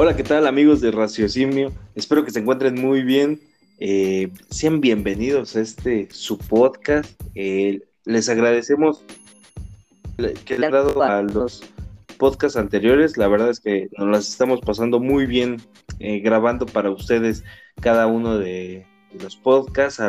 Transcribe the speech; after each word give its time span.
Hola, 0.00 0.14
¿qué 0.14 0.22
tal 0.22 0.46
amigos 0.46 0.80
de 0.80 0.92
Raciocinio? 0.92 1.72
Espero 1.96 2.24
que 2.24 2.30
se 2.30 2.38
encuentren 2.38 2.80
muy 2.80 3.02
bien. 3.02 3.40
Eh, 3.80 4.30
sean 4.48 4.80
bienvenidos 4.80 5.56
a 5.56 5.60
este 5.60 6.06
su 6.12 6.38
podcast. 6.38 7.20
Eh, 7.34 7.80
les 8.04 8.28
agradecemos 8.28 9.04
que 10.44 10.56
le 10.56 10.66
han 10.66 10.72
dado 10.72 11.02
a 11.02 11.20
los 11.22 11.64
podcasts 12.16 12.56
anteriores. 12.56 13.16
La 13.16 13.26
verdad 13.26 13.50
es 13.50 13.58
que 13.58 13.88
nos 13.98 14.06
las 14.06 14.28
estamos 14.28 14.60
pasando 14.60 15.00
muy 15.00 15.26
bien 15.26 15.60
eh, 15.98 16.20
grabando 16.20 16.64
para 16.64 16.92
ustedes 16.92 17.42
cada 17.80 18.06
uno 18.06 18.38
de, 18.38 18.86
los 19.20 19.34
podcasts, 19.34 20.00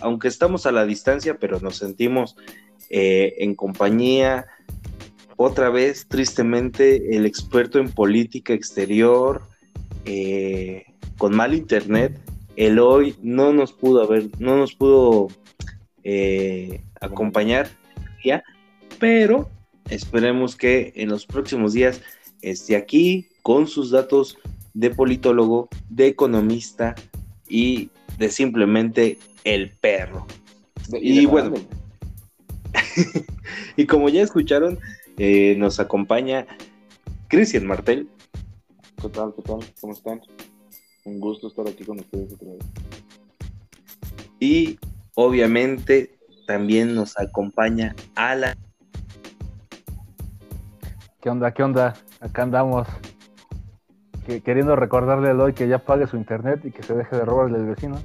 aunque 0.00 0.26
estamos 0.26 0.66
a 0.66 0.72
la 0.72 0.84
distancia, 0.84 1.38
pero 1.38 1.60
nos 1.60 1.76
sentimos 1.76 2.34
en 2.90 3.54
compañía 3.54 4.46
otra 5.36 5.70
vez, 5.70 6.06
tristemente, 6.08 7.16
el 7.16 7.26
experto 7.26 7.78
en 7.78 7.90
política 7.90 8.54
exterior, 8.54 9.42
eh, 10.04 10.84
con 11.18 11.34
mal 11.34 11.54
internet, 11.54 12.18
el 12.56 12.78
hoy 12.78 13.14
no 13.22 13.52
nos 13.52 13.72
pudo 13.72 14.02
haber, 14.02 14.28
no 14.38 14.56
nos 14.56 14.74
pudo 14.74 15.28
eh, 16.04 16.80
acompañar 17.00 17.68
ya, 18.24 18.42
pero 18.98 19.48
esperemos 19.90 20.56
que 20.56 20.92
en 20.96 21.10
los 21.10 21.26
próximos 21.26 21.74
días 21.74 22.00
esté 22.42 22.76
aquí 22.76 23.28
con 23.42 23.66
sus 23.66 23.90
datos 23.90 24.38
de 24.72 24.90
politólogo, 24.90 25.68
de 25.88 26.06
economista 26.06 26.94
y 27.48 27.90
de 28.18 28.30
simplemente 28.30 29.18
el 29.44 29.70
perro. 29.70 30.26
y 31.00 31.26
bueno, 31.26 31.54
y 33.76 33.86
como 33.86 34.08
ya 34.08 34.22
escucharon, 34.22 34.78
eh, 35.18 35.56
nos 35.56 35.80
acompaña 35.80 36.46
Cristian 37.28 37.66
Martel. 37.66 38.08
¿Qué 39.00 39.08
tal? 39.08 39.34
¿Qué 39.34 39.42
tal? 39.42 39.60
¿Cómo 39.80 39.92
están? 39.92 40.20
Un 41.04 41.20
gusto 41.20 41.48
estar 41.48 41.66
aquí 41.66 41.84
con 41.84 42.00
ustedes 42.00 42.32
otra 42.34 42.48
vez. 42.52 42.64
Y 44.40 44.78
obviamente 45.14 46.18
también 46.46 46.94
nos 46.94 47.18
acompaña 47.18 47.94
Alan. 48.14 48.56
¿Qué 51.20 51.30
onda? 51.30 51.52
¿Qué 51.52 51.62
onda? 51.62 51.94
Acá 52.20 52.42
andamos 52.42 52.86
queriendo 54.44 54.74
recordarle 54.76 55.30
a 55.30 55.34
hoy 55.34 55.52
que 55.52 55.68
ya 55.68 55.78
pague 55.78 56.06
su 56.06 56.16
internet 56.16 56.60
y 56.64 56.72
que 56.72 56.82
se 56.82 56.94
deje 56.94 57.16
de 57.16 57.24
robarle 57.24 57.58
al 57.58 57.66
vecino. 57.66 58.02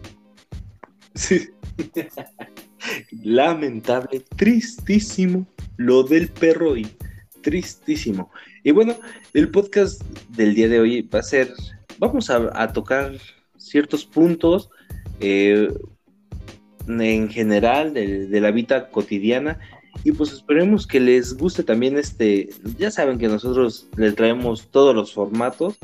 Sí. 1.16 1.50
Lamentable, 3.24 4.24
tristísimo 4.36 5.46
lo 5.78 6.04
del 6.04 6.30
perro 6.30 6.78
y 6.78 6.86
tristísimo. 7.42 8.32
Y 8.64 8.72
bueno, 8.72 8.96
el 9.34 9.50
podcast 9.50 10.02
del 10.30 10.56
día 10.56 10.68
de 10.68 10.80
hoy 10.80 11.02
va 11.02 11.20
a 11.20 11.24
ser, 11.24 11.54
vamos 11.98 12.30
a, 12.30 12.72
tocar 12.74 13.14
ciertos 13.58 14.06
puntos 14.06 14.70
eh, 15.20 15.68
en 16.88 17.30
general 17.30 17.94
de, 17.94 18.40
la 18.42 18.52
vida 18.52 18.90
cotidiana 18.90 19.60
y 20.04 20.12
pues 20.14 20.32
esperemos 20.32 20.88
que 20.88 21.00
les 21.00 21.38
guste 21.38 21.64
también 21.64 21.98
este, 21.98 22.50
ya 22.78 22.90
saben 22.90 23.18
que 23.18 23.28
nosotros 23.28 23.88
les 23.98 24.16
traemos 24.16 24.70
todos 24.72 24.96
los 24.96 25.14
formatos 25.14 25.78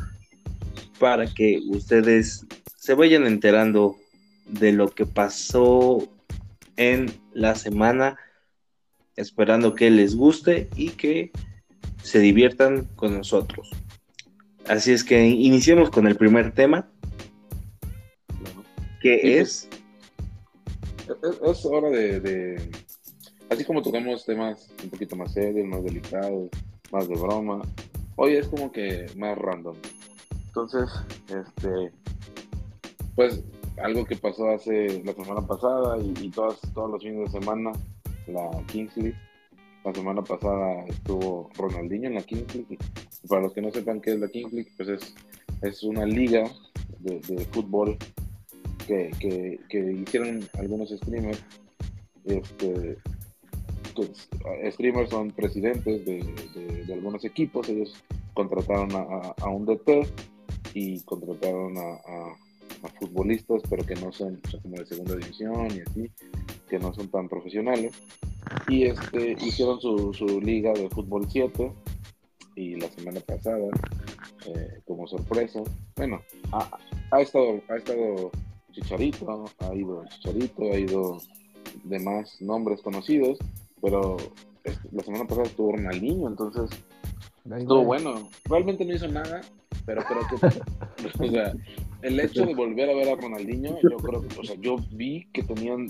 para 0.97 1.27
que 1.27 1.59
ustedes 1.67 2.45
se 2.77 2.93
vayan 2.93 3.27
enterando 3.27 3.97
de 4.45 4.71
lo 4.71 4.89
que 4.89 5.05
pasó 5.05 6.07
en 6.77 7.11
la 7.33 7.53
semana 7.55 8.17
esperando 9.17 9.73
que 9.73 9.89
les 9.89 10.15
guste 10.15 10.69
y 10.75 10.91
que 10.91 11.31
se 12.03 12.19
diviertan 12.19 12.85
con 12.95 13.17
nosotros. 13.17 13.69
Así 14.67 14.91
es 14.91 15.03
que 15.03 15.25
iniciemos 15.25 15.89
con 15.89 16.07
el 16.07 16.15
primer 16.15 16.53
tema, 16.53 16.89
que 19.01 19.39
es... 19.39 19.69
es... 21.43 21.65
hora 21.65 21.89
de, 21.89 22.69
Así 23.49 23.63
como 23.63 23.81
tocamos 23.81 24.25
temas 24.25 24.69
un 24.83 24.89
poquito 24.89 25.15
más 25.15 25.33
serios, 25.33 25.65
más 25.67 25.83
delicados, 25.83 26.49
más 26.91 27.07
de 27.07 27.15
broma, 27.15 27.61
hoy 28.17 28.35
es 28.35 28.47
como 28.47 28.71
que 28.71 29.05
más 29.15 29.37
random. 29.37 29.75
Entonces, 30.47 30.89
este... 31.27 31.91
Pues 33.15 33.43
algo 33.81 34.05
que 34.05 34.15
pasó 34.15 34.49
hace 34.49 35.03
la 35.03 35.13
semana 35.13 35.41
pasada 35.41 35.97
y, 35.97 36.13
y 36.21 36.29
todas, 36.29 36.59
todos 36.73 36.91
los 36.91 37.01
fines 37.01 37.31
de 37.31 37.39
semana 37.39 37.71
la 38.27 38.49
Kings 38.67 38.95
League. 38.97 39.17
La 39.87 39.93
semana 39.93 40.21
pasada 40.21 40.83
estuvo 40.89 41.49
Ronaldinho 41.55 42.09
en 42.09 42.15
la 42.15 42.21
Kings 42.21 42.53
League. 42.53 42.77
para 43.29 43.43
los 43.43 43.53
que 43.53 43.61
no 43.61 43.71
sepan 43.71 44.01
qué 44.01 44.15
es 44.15 44.19
la 44.19 44.27
Kings 44.27 44.51
League, 44.51 44.69
pues 44.75 44.89
es, 44.89 45.15
es 45.61 45.81
una 45.81 46.05
liga 46.05 46.43
de, 46.99 47.47
fútbol 47.53 47.97
que, 48.85 49.11
que, 49.69 49.79
hicieron 49.79 50.45
algunos 50.59 50.89
streamers. 50.89 51.41
Este, 52.25 52.97
pues, 53.95 54.27
streamers 54.73 55.09
son 55.09 55.31
presidentes 55.31 56.05
de, 56.05 56.83
de, 56.85 56.93
algunos 56.93 57.23
equipos. 57.23 57.69
Ellos 57.69 57.95
contrataron 58.33 58.91
a, 58.91 59.35
a, 59.41 59.49
un 59.49 59.65
DT 59.65 60.05
y 60.73 60.99
contrataron 61.03 61.77
a, 61.77 61.93
a, 61.93 62.89
futbolistas, 62.99 63.61
pero 63.69 63.85
que 63.85 63.95
no 63.95 64.11
son 64.11 64.41
como 64.61 64.75
de 64.75 64.85
segunda 64.85 65.15
división 65.15 65.67
y 65.73 65.79
así 65.79 66.11
que 66.69 66.77
no 66.77 66.93
son 66.93 67.07
tan 67.07 67.29
profesionales. 67.29 67.93
Y 68.67 68.83
este, 68.83 69.37
hicieron 69.41 69.79
su, 69.79 70.13
su 70.13 70.41
liga 70.41 70.73
de 70.73 70.89
fútbol 70.89 71.27
7 71.29 71.71
y 72.55 72.75
la 72.75 72.89
semana 72.89 73.19
pasada, 73.21 73.67
eh, 74.47 74.81
como 74.85 75.07
sorpresa, 75.07 75.61
bueno, 75.95 76.21
ha, 76.51 76.69
ha, 77.11 77.21
estado, 77.21 77.61
ha 77.69 77.75
estado 77.75 78.31
Chicharito, 78.71 79.45
ha 79.59 79.75
ido 79.75 80.03
Chicharito, 80.09 80.63
ha 80.63 80.77
ido 80.77 81.17
demás 81.83 82.41
nombres 82.41 82.81
conocidos, 82.81 83.37
pero 83.81 84.17
la 84.91 85.03
semana 85.03 85.25
pasada 85.25 85.47
estuvo 85.47 85.73
Ronaldinho, 85.73 86.27
entonces 86.27 86.69
estuvo 87.55 87.83
bueno. 87.83 88.29
Realmente 88.45 88.85
no 88.85 88.93
hizo 88.93 89.07
nada, 89.07 89.41
pero 89.85 90.03
creo 90.03 90.21
que, 90.27 90.47
o 91.23 91.31
sea, 91.31 91.53
el 92.01 92.19
hecho 92.19 92.45
de 92.45 92.55
volver 92.55 92.89
a 92.89 92.95
ver 92.95 93.09
a 93.09 93.15
Ronaldinho, 93.15 93.77
yo 93.81 93.97
creo 93.97 94.21
que, 94.21 94.39
o 94.39 94.43
sea, 94.43 94.55
yo 94.59 94.77
vi 94.91 95.27
que 95.31 95.43
tenían 95.43 95.87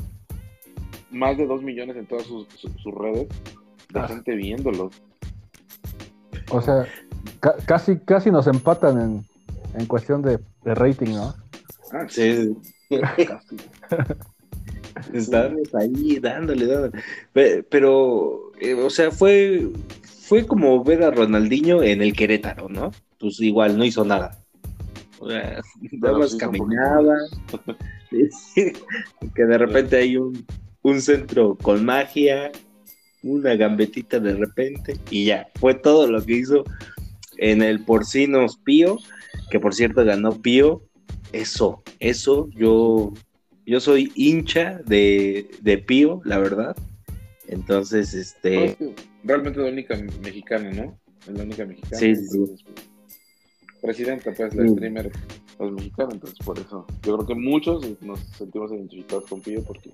más 1.12 1.38
de 1.38 1.46
2 1.46 1.64
millones 1.64 1.96
en 1.96 2.06
todas 2.06 2.26
sus, 2.26 2.48
redes 2.96 3.28
de 3.94 4.00
ah. 4.00 4.08
gente 4.08 4.36
viéndolo. 4.36 4.90
O 6.50 6.62
sea, 6.62 6.86
casi, 7.66 7.98
casi 8.00 8.32
nos 8.32 8.48
empatan 8.48 9.02
en, 9.02 9.26
en 9.80 9.86
cuestión 9.86 10.22
de, 10.22 10.40
rating, 10.64 11.12
¿no? 11.12 11.36
Ah, 11.92 12.06
sí. 12.08 12.56
casi. 13.28 13.58
Estamos 15.14 15.76
ahí 15.76 16.20
dándole, 16.20 16.66
dándole. 16.66 17.04
Pero, 17.70 18.52
eh, 18.60 18.74
o 18.74 18.90
sea, 18.90 19.12
fue, 19.12 19.68
fue 20.04 20.46
como 20.46 20.84
ver 20.84 21.04
a 21.04 21.12
Ronaldinho 21.12 21.84
en 21.84 22.02
el 22.02 22.14
Querétaro, 22.14 22.68
¿no? 22.70 22.92
Pues 23.20 23.40
igual, 23.40 23.78
no 23.78 23.86
hizo 23.86 24.04
nada. 24.04 24.40
O 25.20 25.30
sea, 25.30 25.62
nada 25.92 26.18
más 26.18 26.36
caminaba. 26.36 27.16
que 29.36 29.46
de 29.46 29.58
repente 29.58 29.98
hay 29.98 30.18
un, 30.18 30.46
un 30.88 31.02
centro 31.02 31.58
con 31.58 31.84
magia, 31.84 32.50
una 33.22 33.56
gambetita 33.56 34.22
de 34.22 34.36
repente 34.36 34.96
y 35.12 35.26
ya, 35.26 35.50
fue 35.56 35.74
todo 35.74 36.10
lo 36.10 36.26
que 36.26 36.34
hizo 36.34 36.64
en 37.38 37.62
el 37.62 37.84
Porcinos 37.84 38.58
Pío, 38.58 38.98
que 39.52 39.60
por 39.60 39.76
cierto 39.76 40.06
ganó 40.06 40.42
Pío. 40.42 40.82
Eso, 41.34 41.84
eso, 42.00 42.50
yo, 42.56 43.14
yo 43.66 43.82
soy 43.82 44.14
hincha 44.16 44.80
de, 44.86 45.50
de 45.62 45.78
Pío, 45.78 46.22
la 46.24 46.38
verdad. 46.38 46.74
Entonces, 47.50 48.14
este... 48.14 48.78
realmente 49.26 49.60
es 49.60 49.66
la 49.66 49.72
única 49.72 49.98
mexicana, 50.24 50.72
¿no? 50.72 50.98
Es 51.28 51.38
la 51.38 51.44
única 51.44 51.66
mexicana. 51.66 51.98
Sí, 51.98 52.16
sí. 52.16 52.56
Presidenta, 53.82 54.34
pues, 54.34 54.56
la 54.56 54.68
streamer 54.70 55.08
es 55.08 55.72
mexicana, 55.72 56.14
entonces 56.14 56.40
por 56.46 56.58
eso. 56.58 56.88
Yo 57.04 57.18
creo 57.18 57.28
que 57.28 57.36
muchos 57.36 57.86
nos 58.02 58.22
sentimos 58.38 58.72
identificados 58.72 59.26
con 59.26 59.42
Pío 59.42 59.62
porque 59.64 59.92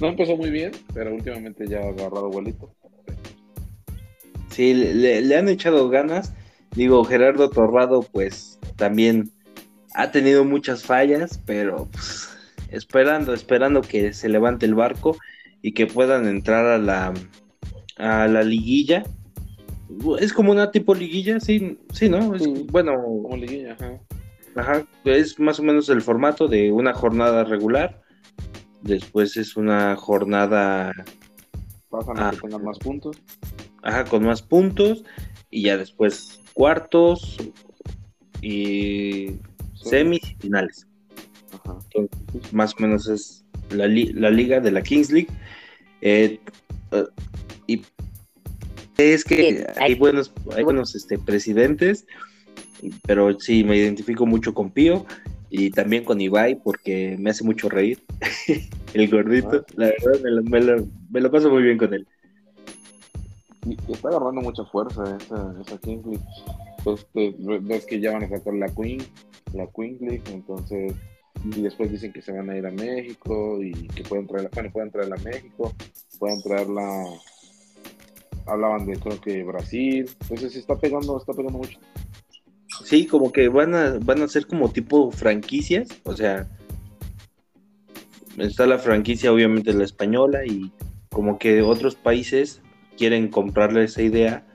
no 0.00 0.08
empezó 0.08 0.36
muy 0.36 0.50
bien, 0.50 0.72
pero 0.94 1.14
últimamente 1.14 1.66
ya 1.66 1.80
ha 1.80 1.88
agarrado 1.88 2.30
vuelito. 2.30 2.72
Sí, 4.50 4.74
le, 4.74 5.36
han 5.36 5.48
echado 5.48 5.88
ganas. 5.88 6.32
Digo, 6.74 7.04
Gerardo 7.04 7.50
Torrado, 7.50 8.02
pues 8.02 8.58
también 8.76 9.30
ha 9.94 10.10
tenido 10.10 10.44
muchas 10.44 10.84
fallas, 10.84 11.40
pero 11.46 11.88
pues, 11.92 12.28
esperando, 12.70 13.34
esperando 13.34 13.80
que 13.80 14.12
se 14.12 14.28
levante 14.28 14.66
el 14.66 14.74
barco 14.74 15.16
y 15.62 15.72
que 15.72 15.86
puedan 15.86 16.26
entrar 16.26 16.66
a 16.66 16.78
la, 16.78 17.14
a 17.96 18.28
la 18.28 18.42
liguilla. 18.42 19.04
Es 20.20 20.32
como 20.32 20.52
una 20.52 20.70
tipo 20.70 20.94
liguilla, 20.94 21.40
sí, 21.40 21.78
sí, 21.92 22.08
¿no? 22.08 22.34
Es, 22.34 22.46
bueno, 22.66 22.94
como 23.02 23.36
liguilla, 23.36 23.72
ajá. 23.72 23.98
Ajá, 24.54 24.86
es 25.04 25.38
más 25.38 25.60
o 25.60 25.62
menos 25.62 25.88
el 25.88 26.02
formato 26.02 26.48
de 26.48 26.72
una 26.72 26.92
jornada 26.92 27.44
regular 27.44 28.02
Después 28.82 29.36
es 29.36 29.56
una 29.56 29.96
jornada. 29.96 30.92
Pasan 31.90 32.18
a 32.18 32.30
que 32.30 32.36
tengan 32.38 32.64
más 32.64 32.78
puntos. 32.78 33.16
Ajá, 33.82 34.04
con 34.04 34.24
más 34.24 34.42
puntos. 34.42 35.04
Y 35.50 35.62
ya 35.62 35.76
después 35.76 36.40
cuartos, 36.52 37.38
y 38.42 39.36
semis 39.74 40.22
y 40.30 40.34
finales. 40.40 40.86
más 42.52 42.74
o 42.74 42.82
menos 42.82 43.08
es 43.08 43.44
la, 43.70 43.86
la, 43.86 44.30
liga 44.30 44.60
de 44.60 44.70
la 44.70 44.82
Kings 44.82 45.10
League. 45.10 45.28
Eh, 46.00 46.38
eh, 46.92 47.04
y 47.66 47.82
es 48.96 49.24
que 49.24 49.66
hay 49.76 49.94
buenos, 49.94 50.32
hay 50.56 50.64
buenos 50.64 50.94
este, 50.94 51.18
presidentes, 51.18 52.06
pero 53.06 53.38
sí, 53.38 53.64
me 53.64 53.76
identifico 53.76 54.26
mucho 54.26 54.54
con 54.54 54.70
Pío 54.70 55.06
y 55.50 55.70
también 55.70 56.04
con 56.04 56.20
Ibai 56.20 56.56
porque 56.62 57.16
me 57.18 57.30
hace 57.30 57.44
mucho 57.44 57.68
reír. 57.68 58.02
el 58.94 59.08
gordito, 59.08 59.64
ah. 59.68 59.72
la 59.76 59.86
verdad, 59.86 60.20
me 60.44 60.60
lo, 60.60 60.86
me, 61.10 61.20
lo, 61.20 61.30
paso 61.30 61.50
muy 61.50 61.62
bien 61.62 61.78
con 61.78 61.94
él. 61.94 62.06
Y 63.66 63.92
está 63.92 64.08
agarrando 64.08 64.40
mucha 64.40 64.64
fuerza 64.64 65.16
esa, 65.20 65.54
esa 65.60 65.78
Kings 65.78 66.06
League. 66.06 66.24
Este, 66.86 67.34
ves 67.60 67.86
que 67.86 68.00
ya 68.00 68.12
van 68.12 68.24
a 68.24 68.28
sacar 68.28 68.54
la 68.54 68.68
Queen, 68.68 69.02
la 69.52 69.66
Queen 69.66 69.98
League, 70.00 70.22
entonces 70.32 70.94
y 71.44 71.62
después 71.62 71.90
dicen 71.90 72.12
que 72.12 72.22
se 72.22 72.32
van 72.32 72.50
a 72.50 72.56
ir 72.56 72.66
a 72.66 72.70
México 72.70 73.62
y 73.62 73.72
que 73.88 74.02
pueden 74.02 74.26
traerla, 74.26 74.50
bueno, 74.54 74.70
pueden 74.72 74.90
traerla 74.90 75.16
a 75.16 75.22
México, 75.22 75.72
pueden 76.18 76.42
traerla, 76.42 77.04
hablaban 78.46 78.86
de 78.86 78.98
creo 78.98 79.20
que 79.20 79.44
Brasil, 79.44 80.10
entonces 80.22 80.52
se 80.52 80.58
está 80.58 80.76
pegando, 80.76 81.16
está 81.16 81.32
pegando 81.32 81.58
mucho. 81.58 81.78
Sí, 82.88 83.04
como 83.04 83.32
que 83.32 83.48
van 83.48 83.74
a, 83.74 83.98
van 84.00 84.22
a 84.22 84.28
ser 84.28 84.46
como 84.46 84.70
tipo 84.70 85.10
franquicias, 85.10 85.88
o 86.04 86.16
sea, 86.16 86.48
está 88.38 88.66
la 88.66 88.78
franquicia 88.78 89.30
obviamente 89.30 89.74
la 89.74 89.84
española 89.84 90.46
y 90.46 90.72
como 91.10 91.38
que 91.38 91.60
otros 91.60 91.96
países 91.96 92.62
quieren 92.96 93.28
comprarle 93.28 93.84
esa 93.84 94.00
idea 94.00 94.46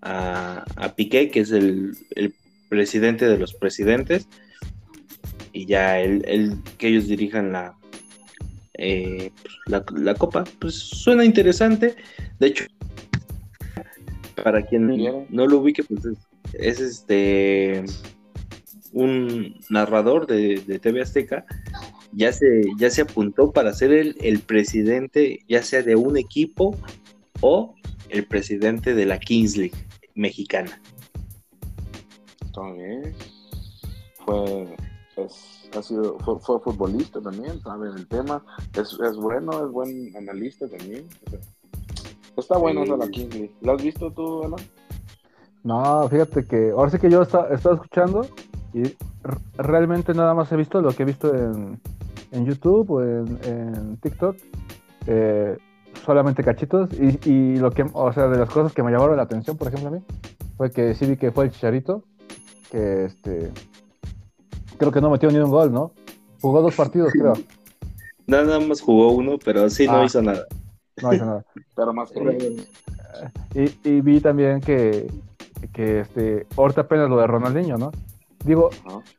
a, 0.00 0.64
a 0.76 0.94
Piqué, 0.94 1.28
que 1.28 1.40
es 1.40 1.50
el, 1.50 1.92
el 2.16 2.32
presidente 2.70 3.28
de 3.28 3.36
los 3.36 3.52
presidentes, 3.52 4.26
y 5.52 5.66
ya 5.66 6.00
el, 6.00 6.56
que 6.78 6.88
ellos 6.88 7.06
dirijan 7.06 7.54
eh, 8.78 9.30
la, 9.66 9.84
la, 9.94 10.14
copa, 10.14 10.44
pues 10.58 10.74
suena 10.74 11.22
interesante. 11.22 11.96
De 12.38 12.46
hecho, 12.46 12.64
para 14.42 14.64
quien 14.64 14.86
no 15.28 15.46
lo 15.46 15.58
ubique, 15.58 15.84
pues 15.84 16.02
es, 16.06 16.27
este 16.54 17.84
un 18.92 19.60
narrador 19.68 20.26
de, 20.26 20.78
TV 20.80 21.02
Azteca, 21.02 21.44
ya 22.12 22.32
se, 22.32 22.62
ya 22.78 22.90
se 22.90 23.02
apuntó 23.02 23.52
para 23.52 23.72
ser 23.74 23.92
el, 23.92 24.16
el 24.20 24.40
presidente, 24.40 25.44
ya 25.48 25.62
sea 25.62 25.82
de 25.82 25.94
un 25.94 26.16
equipo 26.16 26.76
o 27.40 27.74
el 28.08 28.26
presidente 28.26 28.94
de 28.94 29.06
la 29.06 29.18
Kings 29.18 29.56
League 29.56 29.86
mexicana. 30.14 30.80
También 32.54 33.14
fue 34.24 34.66
ha 35.76 35.82
sido, 35.82 36.18
fue, 36.20 36.60
futbolista 36.60 37.20
también, 37.20 37.60
sabe 37.60 37.88
el 37.88 38.06
tema, 38.06 38.44
es, 38.74 38.96
es, 39.04 39.16
bueno, 39.16 39.64
es 39.64 39.70
buen 39.70 40.16
analista 40.16 40.68
también. 40.68 41.06
está 42.36 42.56
bueno 42.56 42.84
sí. 42.84 42.92
la 42.98 43.08
Kingsley. 43.08 43.50
¿Lo 43.60 43.72
has 43.72 43.82
visto 43.82 44.10
tú, 44.12 44.44
Alan? 44.44 44.60
No, 45.64 46.08
fíjate 46.08 46.44
que 46.44 46.70
ahora 46.70 46.90
sí 46.90 46.98
que 46.98 47.10
yo 47.10 47.22
estaba, 47.22 47.48
escuchando 47.48 48.26
y 48.72 48.94
realmente 49.56 50.14
nada 50.14 50.34
más 50.34 50.50
he 50.52 50.56
visto 50.56 50.80
lo 50.80 50.90
que 50.92 51.02
he 51.02 51.06
visto 51.06 51.34
en, 51.34 51.80
en 52.32 52.46
YouTube 52.46 52.90
o 52.90 53.02
en, 53.02 53.38
en 53.44 53.96
TikTok. 53.98 54.36
Eh, 55.06 55.56
solamente 56.04 56.42
cachitos 56.44 56.90
y, 56.92 57.18
y, 57.28 57.56
lo 57.56 57.70
que, 57.70 57.84
o 57.92 58.12
sea, 58.12 58.28
de 58.28 58.38
las 58.38 58.48
cosas 58.48 58.72
que 58.72 58.82
me 58.82 58.90
llamaron 58.90 59.16
la 59.16 59.24
atención, 59.24 59.56
por 59.56 59.68
ejemplo, 59.68 59.88
a 59.88 59.92
mí, 59.92 60.02
fue 60.56 60.70
que 60.70 60.94
sí 60.94 61.06
vi 61.06 61.16
que 61.16 61.32
fue 61.32 61.46
el 61.46 61.50
Chicharito, 61.50 62.02
que 62.70 63.06
este, 63.06 63.50
creo 64.76 64.92
que 64.92 65.00
no 65.00 65.10
metió 65.10 65.30
ni 65.30 65.38
un 65.38 65.50
gol, 65.50 65.72
¿no? 65.72 65.92
Jugó 66.40 66.62
dos 66.62 66.74
partidos, 66.74 67.12
creo. 67.12 67.34
Nada 68.26 68.60
más 68.60 68.80
jugó 68.80 69.12
uno, 69.12 69.38
pero 69.42 69.68
sí 69.70 69.86
no 69.86 69.98
ah. 69.98 70.04
hizo 70.04 70.20
nada. 70.20 70.46
No 71.02 71.14
hizo 71.14 71.24
nada. 71.24 71.44
pero 71.76 71.92
más 71.94 72.10
eh, 72.14 72.66
y, 73.54 73.88
y, 73.88 74.00
vi 74.00 74.20
también 74.20 74.60
que, 74.60 75.10
que 75.72 76.00
este, 76.00 76.46
ahorita 76.56 76.82
apenas 76.82 77.08
lo 77.08 77.18
de 77.18 77.26
Ronaldinho, 77.26 77.76
¿no? 77.76 77.90
Digo, 78.44 78.70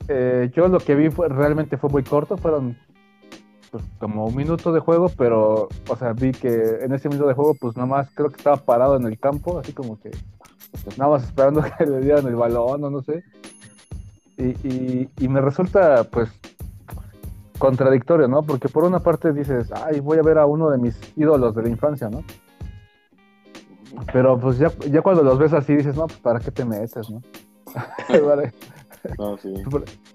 eh, 0.07 0.49
yo 0.55 0.67
lo 0.67 0.79
que 0.79 0.95
vi 0.95 1.09
fue 1.09 1.27
realmente 1.27 1.77
fue 1.77 1.89
muy 1.89 2.03
corto, 2.03 2.37
fueron 2.37 2.77
pues, 3.71 3.83
como 3.99 4.25
un 4.25 4.35
minuto 4.35 4.71
de 4.71 4.79
juego, 4.79 5.09
pero, 5.17 5.67
o 5.87 5.95
sea, 5.95 6.13
vi 6.13 6.31
que 6.31 6.79
en 6.81 6.93
ese 6.93 7.09
minuto 7.09 7.27
de 7.27 7.33
juego, 7.33 7.55
pues 7.59 7.75
nada 7.75 7.87
más 7.87 8.09
creo 8.13 8.29
que 8.29 8.37
estaba 8.37 8.57
parado 8.57 8.95
en 8.95 9.05
el 9.05 9.19
campo, 9.19 9.59
así 9.59 9.73
como 9.73 9.99
que 9.99 10.11
nada 10.97 11.11
más 11.11 11.23
esperando 11.23 11.61
que 11.77 11.85
le 11.85 11.99
dieran 11.99 12.27
el 12.27 12.35
balón 12.35 12.83
o 12.83 12.89
no 12.89 13.01
sé. 13.01 13.23
Y, 14.37 15.27
me 15.27 15.41
resulta, 15.41 16.05
pues, 16.05 16.29
contradictorio, 17.57 18.29
¿no? 18.29 18.41
Porque 18.41 18.69
por 18.69 18.85
una 18.85 18.99
parte 18.99 19.33
dices, 19.33 19.69
ay, 19.73 19.99
voy 19.99 20.17
a 20.17 20.21
ver 20.21 20.37
a 20.37 20.45
uno 20.45 20.69
de 20.69 20.77
mis 20.77 20.97
ídolos 21.17 21.53
de 21.55 21.63
la 21.63 21.69
infancia, 21.69 22.09
¿no? 22.09 22.23
Pero 24.11 24.39
pues 24.39 24.57
ya, 24.57 24.71
ya 24.89 25.01
cuando 25.01 25.23
los 25.23 25.37
ves 25.37 25.53
así 25.53 25.75
dices, 25.75 25.95
no, 25.95 26.07
pues 26.07 26.19
para 26.19 26.39
qué 26.39 26.51
te 26.51 26.65
metes, 26.65 27.09
¿no? 27.09 27.21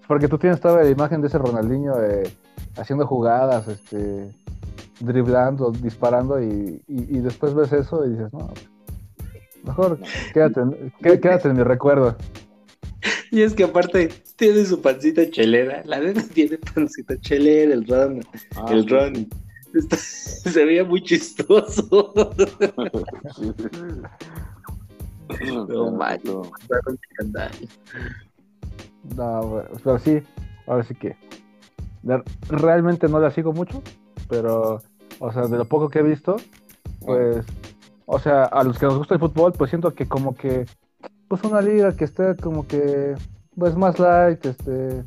Porque 0.07 0.29
tú 0.29 0.39
tienes 0.39 0.61
toda 0.61 0.83
la 0.83 0.91
imagen 0.91 1.21
de 1.21 1.29
ese 1.29 1.39
Ronaldinho 1.39 2.03
eh, 2.03 2.25
haciendo 2.77 3.07
jugadas, 3.07 3.69
este, 3.69 4.31
driblando, 5.01 5.71
disparando 5.71 6.43
y, 6.43 6.83
después 6.89 7.55
ves 7.55 7.73
eso 7.73 8.05
y 8.07 8.11
dices, 8.11 8.33
no, 8.33 8.53
mejor 9.63 9.99
quédate, 10.33 10.61
quédate 11.01 11.49
en 11.49 11.57
mi 11.57 11.63
recuerdo. 11.63 12.17
Y 13.31 13.43
es 13.43 13.55
que 13.55 13.65
aparte 13.65 14.11
tiene 14.37 14.65
su 14.65 14.81
pancita 14.81 15.29
chelera. 15.29 15.83
La 15.85 15.99
nena 15.99 16.23
tiene 16.33 16.59
pancita 16.59 17.19
chelera, 17.21 17.75
el 17.75 17.87
Ron. 17.87 18.21
Ah, 18.57 18.67
el 18.71 18.89
Ron. 18.89 19.29
se 19.97 20.65
veía 20.65 20.85
muy 20.85 21.03
chistoso. 21.03 22.13
no 25.69 25.91
macho. 25.93 26.43
No, 29.17 29.63
pero 29.83 29.99
sí, 29.99 30.23
ahora 30.67 30.85
sí 30.85 30.95
que. 30.95 31.17
Realmente 32.49 33.09
no 33.09 33.19
la 33.19 33.31
sigo 33.31 33.53
mucho, 33.53 33.83
pero, 34.29 34.83
o 35.21 35.33
sea, 35.33 35.47
de 35.47 35.57
lo 35.57 35.65
poco 35.65 35.89
que 35.89 36.01
he 36.01 36.03
visto, 36.03 36.37
pues, 37.01 37.47
o 38.05 38.19
sea, 38.19 38.45
a 38.45 38.63
los 38.63 38.79
que 38.79 38.85
nos 38.85 38.99
gusta 38.99 39.15
el 39.15 39.21
fútbol, 39.21 39.53
pues 39.53 39.71
siento 39.71 39.95
que 39.95 40.07
como 40.07 40.35
que 40.35 40.67
pues 41.29 41.43
una 41.45 41.63
liga 41.63 41.97
que 41.97 42.05
esté 42.05 42.37
como 42.37 42.67
que 42.67 43.15
pues 43.57 43.75
más 43.77 43.99
light, 43.99 44.45
este 44.45 45.05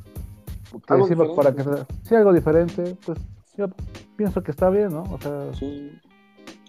que 0.88 1.04
sirva 1.08 1.36
para 1.36 1.54
que 1.54 1.64
sea 2.04 2.18
algo 2.20 2.34
diferente, 2.34 2.98
pues 3.06 3.20
yo 3.58 3.68
pienso 4.16 4.44
que 4.44 4.52
está 4.52 4.70
bien, 4.70 4.92
¿no? 4.92 5.04
O 5.04 5.20
sea, 5.20 5.54
sí, 5.54 5.92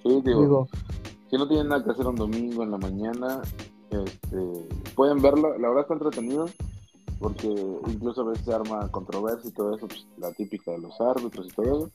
sí 0.03 0.23
digo, 0.25 0.69
si 1.31 1.37
no 1.37 1.47
tienen 1.47 1.69
nada 1.69 1.85
que 1.85 1.91
hacer 1.91 2.07
un 2.07 2.17
domingo 2.17 2.63
en 2.63 2.71
la 2.71 2.79
mañana, 2.79 3.43
este, 3.91 4.69
pueden 4.95 5.21
verlo, 5.21 5.59
la 5.59 5.69
verdad 5.69 5.83
está 5.83 5.95
entretenido, 5.95 6.47
porque 7.19 7.49
incluso 7.87 8.23
a 8.23 8.31
veces 8.31 8.45
se 8.45 8.55
arma 8.55 8.89
controversia 8.91 9.49
y 9.49 9.53
todo 9.53 9.77
eso, 9.77 9.87
pues, 9.87 10.07
la 10.17 10.33
típica 10.33 10.73
de 10.73 10.79
los 10.79 11.01
árbitros 11.01 11.47
y 11.47 11.51
todo 11.51 11.65
eso. 11.67 11.91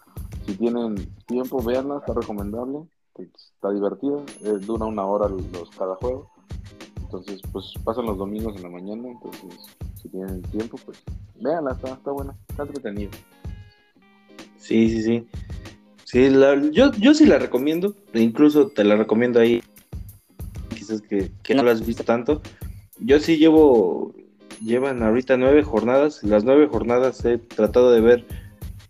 Si 0.45 0.55
tienen 0.55 0.95
tiempo, 1.25 1.61
véanla, 1.63 1.97
está 1.97 2.13
recomendable, 2.13 2.87
está 3.17 3.71
divertida, 3.71 4.17
eh, 4.41 4.57
dura 4.59 4.85
una 4.85 5.05
hora 5.05 5.29
los, 5.29 5.69
cada 5.77 5.95
juego. 5.95 6.29
Entonces, 7.01 7.41
pues 7.51 7.73
pasan 7.83 8.05
los 8.05 8.17
domingos 8.17 8.55
en 8.55 8.63
la 8.63 8.69
mañana, 8.69 9.07
entonces 9.09 9.65
si 10.01 10.09
tienen 10.09 10.41
tiempo, 10.43 10.77
pues 10.83 11.01
véanla, 11.39 11.71
está, 11.71 11.89
está 11.93 12.11
buena, 12.11 12.35
está 12.49 12.63
entretenido. 12.63 13.11
Sí, 14.63 14.89
sí, 14.89 15.03
sí. 15.03 15.27
Sí, 16.05 16.29
yo, 16.71 16.91
yo 16.93 17.13
sí 17.13 17.25
la 17.25 17.37
recomiendo, 17.37 17.95
e 18.13 18.21
incluso 18.21 18.67
te 18.67 18.83
la 18.83 18.95
recomiendo 18.95 19.39
ahí, 19.39 19.61
quizás 20.69 21.01
que, 21.01 21.31
no 21.53 21.63
la 21.63 21.71
has 21.71 21.85
visto 21.85 22.03
tanto. 22.03 22.41
Yo 22.99 23.19
sí 23.19 23.37
llevo, 23.37 24.13
llevan 24.63 25.03
ahorita 25.03 25.35
nueve 25.37 25.63
jornadas, 25.63 26.23
las 26.23 26.43
nueve 26.43 26.67
jornadas 26.71 27.25
he 27.25 27.39
tratado 27.39 27.91
de 27.91 28.01
ver 28.01 28.25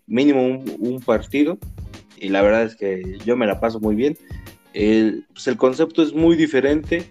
mínimo 0.06 0.62
un, 0.78 1.00
partido 1.00 1.58
y 2.18 2.28
la 2.28 2.42
verdad 2.42 2.64
es 2.64 2.76
que 2.76 3.18
yo 3.24 3.36
me 3.36 3.46
la 3.46 3.58
paso 3.58 3.80
muy 3.80 3.94
bien. 3.96 4.16
El, 4.74 5.26
pues 5.32 5.46
el 5.48 5.56
concepto 5.56 6.02
es 6.02 6.12
muy 6.12 6.36
diferente 6.36 7.10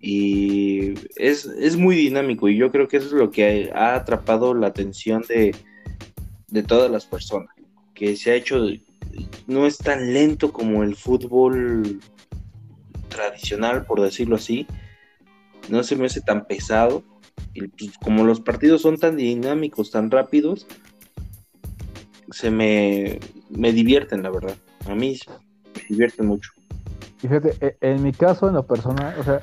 y 0.00 0.94
es, 1.16 1.76
muy 1.76 1.96
dinámico 1.96 2.48
y 2.48 2.56
yo 2.56 2.70
creo 2.70 2.88
que 2.88 2.98
eso 2.98 3.06
es 3.06 3.12
lo 3.12 3.30
que 3.30 3.70
ha, 3.74 3.94
atrapado 3.94 4.54
la 4.54 4.68
atención 4.68 5.24
de, 5.28 5.54
todas 6.62 6.90
las 6.90 7.06
personas, 7.06 7.50
que 7.96 8.14
se 8.14 8.30
ha 8.30 8.34
hecho, 8.34 8.64
no 9.48 9.66
es 9.66 9.78
tan 9.78 10.12
lento 10.12 10.52
como 10.52 10.84
el 10.84 10.94
fútbol 10.94 12.00
tradicional, 13.08 13.86
por 13.86 14.00
decirlo 14.00 14.36
así, 14.36 14.66
no 15.68 15.82
se 15.82 15.96
me 15.96 16.06
hace 16.06 16.20
tan 16.20 16.46
pesado, 16.46 17.02
y 17.54 17.66
pues, 17.66 17.96
como 17.98 18.24
los 18.24 18.40
partidos 18.40 18.82
son 18.82 18.98
tan 18.98 19.16
dinámicos, 19.16 19.90
tan 19.90 20.10
rápidos, 20.10 20.66
se 22.30 22.50
me, 22.50 23.18
me 23.50 23.72
divierten, 23.72 24.22
la 24.22 24.30
verdad, 24.30 24.56
a 24.86 24.94
mí 24.94 25.18
me 25.74 25.82
divierten 25.88 26.26
mucho. 26.26 26.52
Y 27.22 27.28
fíjate, 27.28 27.56
e, 27.60 27.76
en 27.80 28.02
mi 28.02 28.12
caso, 28.12 28.48
en 28.48 28.54
lo 28.54 28.66
personal, 28.66 29.18
o 29.18 29.24
sea, 29.24 29.40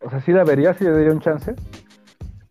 o 0.00 0.10
sea, 0.10 0.20
sí 0.20 0.32
la 0.32 0.42
vería, 0.42 0.74
sí 0.74 0.84
le 0.84 0.90
daría 0.90 1.12
un 1.12 1.20
chance. 1.20 1.54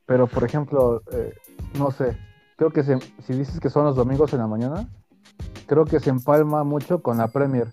pero 0.06 0.28
por 0.28 0.46
ejemplo, 0.46 1.04
eh, 1.12 1.34
no 1.78 1.92
sé, 1.92 2.18
creo 2.56 2.72
que 2.72 2.84
si 2.84 3.34
dices 3.34 3.60
que 3.60 3.70
son 3.70 3.86
los 3.86 3.96
domingos 3.96 4.32
en 4.32 4.40
la 4.40 4.48
mañana, 4.48 4.88
creo 5.72 5.86
que 5.86 6.02
se 6.02 6.10
empalma 6.10 6.66
mucho 6.66 7.02
con 7.02 7.18
la 7.18 7.30
Premier, 7.30 7.68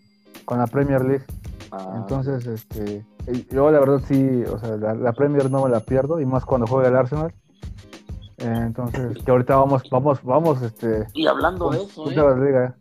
con 0.44 0.58
la 0.58 0.68
Premier 0.68 1.04
League. 1.04 1.24
Ah. 1.72 1.94
Entonces, 1.96 2.46
este, 2.46 3.04
yo 3.50 3.72
la 3.72 3.80
verdad 3.80 4.00
sí, 4.06 4.44
o 4.44 4.56
sea, 4.56 4.76
la, 4.76 5.12
Premier 5.12 5.50
no 5.50 5.64
me 5.64 5.70
la 5.70 5.80
pierdo, 5.80 6.20
y 6.20 6.24
más 6.24 6.44
cuando 6.44 6.68
juega 6.68 6.90
el 6.90 6.96
Arsenal. 6.96 7.34
entonces, 8.36 9.18
que 9.24 9.28
ahorita 9.32 9.56
vamos, 9.56 9.82
vamos, 9.90 10.22
vamos, 10.22 10.62
este. 10.62 11.08
Y 11.12 11.26
hablando 11.26 11.70
de 11.70 11.82
eso, 11.82 12.08
eh, 12.08 12.72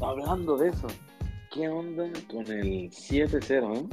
hablando 0.00 0.56
de 0.56 0.68
eso, 0.68 0.86
¿qué 1.50 1.68
onda 1.68 2.04
con 2.30 2.46
el 2.46 2.88
7-0, 2.92 3.76
eh? 3.76 3.88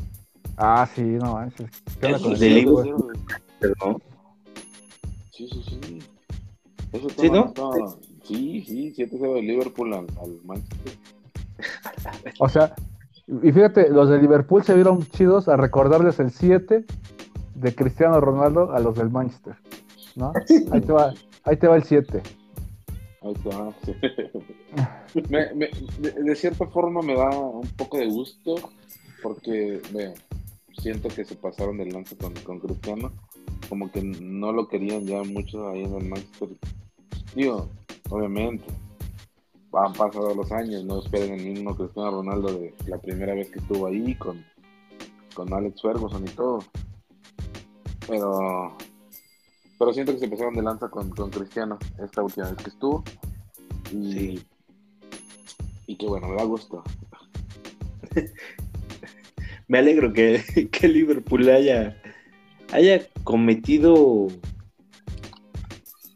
Ah, 0.55 0.87
sí, 0.93 1.01
no 1.01 1.33
manches. 1.33 1.71
¿Qué 1.99 2.13
onda 2.13 2.19
con 2.19 2.33
el 2.33 3.15
Perdón. 3.59 4.03
Sí, 5.31 5.49
sí, 5.51 5.63
sí. 5.67 5.99
Eso 6.91 7.09
¿Sí, 7.17 7.29
no? 7.31 7.53
Sí, 8.29 8.61
sí, 8.61 8.93
7-0 8.95 9.33
de 9.33 9.41
Liverpool 9.41 9.91
al, 9.91 10.05
al 10.21 10.39
Manchester. 10.45 10.93
o 12.37 12.47
sea, 12.47 12.75
y 13.41 13.51
fíjate, 13.51 13.89
los 13.89 14.07
de 14.07 14.19
Liverpool 14.19 14.63
se 14.63 14.75
vieron 14.75 15.01
chidos 15.01 15.47
a 15.47 15.57
recordarles 15.57 16.19
el 16.19 16.29
7 16.29 16.85
de 17.55 17.75
Cristiano 17.75 18.21
Ronaldo 18.21 18.71
a 18.71 18.79
los 18.79 18.95
del 18.95 19.09
Manchester. 19.09 19.55
¿No? 20.15 20.31
Ahí 20.71 20.81
te 20.81 20.91
va, 20.91 21.11
ahí 21.43 21.57
te 21.57 21.67
va 21.67 21.75
el 21.75 21.83
7. 21.83 22.21
Ahí 23.21 23.33
te 23.33 23.49
va. 23.49 23.73
me, 25.29 25.53
me, 25.55 25.69
de, 25.99 26.35
cierta 26.35 26.67
forma 26.67 27.01
me 27.01 27.15
da 27.15 27.29
un 27.31 27.67
poco 27.77 27.97
de 27.97 28.05
gusto 28.05 28.57
porque 29.23 29.81
me, 29.91 30.13
siento 30.79 31.09
que 31.09 31.25
se 31.25 31.35
pasaron 31.35 31.79
del 31.79 31.89
lance 31.89 32.15
con, 32.15 32.35
con 32.43 32.59
Cristiano. 32.59 33.11
Como 33.69 33.91
que 33.91 34.03
no 34.03 34.51
lo 34.51 34.67
querían 34.67 35.05
ya 35.05 35.23
mucho 35.23 35.67
ahí 35.69 35.83
en 35.83 35.95
el 35.95 36.05
Manchester. 36.05 36.49
Digo, 37.35 37.69
obviamente, 38.09 38.65
han 39.73 39.93
pasado 39.93 40.33
los 40.33 40.51
años, 40.51 40.83
no 40.83 40.99
esperen 40.99 41.39
el 41.39 41.45
mismo 41.45 41.75
Cristiano 41.75 42.11
Ronaldo 42.11 42.53
de 42.53 42.73
la 42.87 42.97
primera 42.97 43.33
vez 43.33 43.49
que 43.49 43.59
estuvo 43.59 43.87
ahí 43.87 44.15
con, 44.15 44.43
con 45.33 45.53
Alex 45.53 45.81
Ferguson 45.81 46.25
y 46.27 46.31
todo. 46.31 46.59
Pero 48.07 48.75
pero 49.79 49.93
siento 49.93 50.11
que 50.11 50.19
se 50.19 50.27
pasaron 50.27 50.55
de 50.55 50.61
lanza 50.61 50.89
con, 50.89 51.09
con 51.11 51.29
Cristiano 51.29 51.79
esta 52.03 52.21
última 52.21 52.49
vez 52.49 52.57
que 52.57 52.69
estuvo. 52.69 53.01
Y, 53.93 54.41
y 55.87 55.95
que 55.95 56.05
bueno, 56.05 56.27
me 56.27 56.35
da 56.35 56.43
gusto. 56.43 56.83
me 59.69 59.79
alegro 59.79 60.11
que, 60.11 60.69
que 60.71 60.87
Liverpool 60.89 61.49
haya, 61.49 61.97
haya 62.73 63.07
cometido 63.23 64.27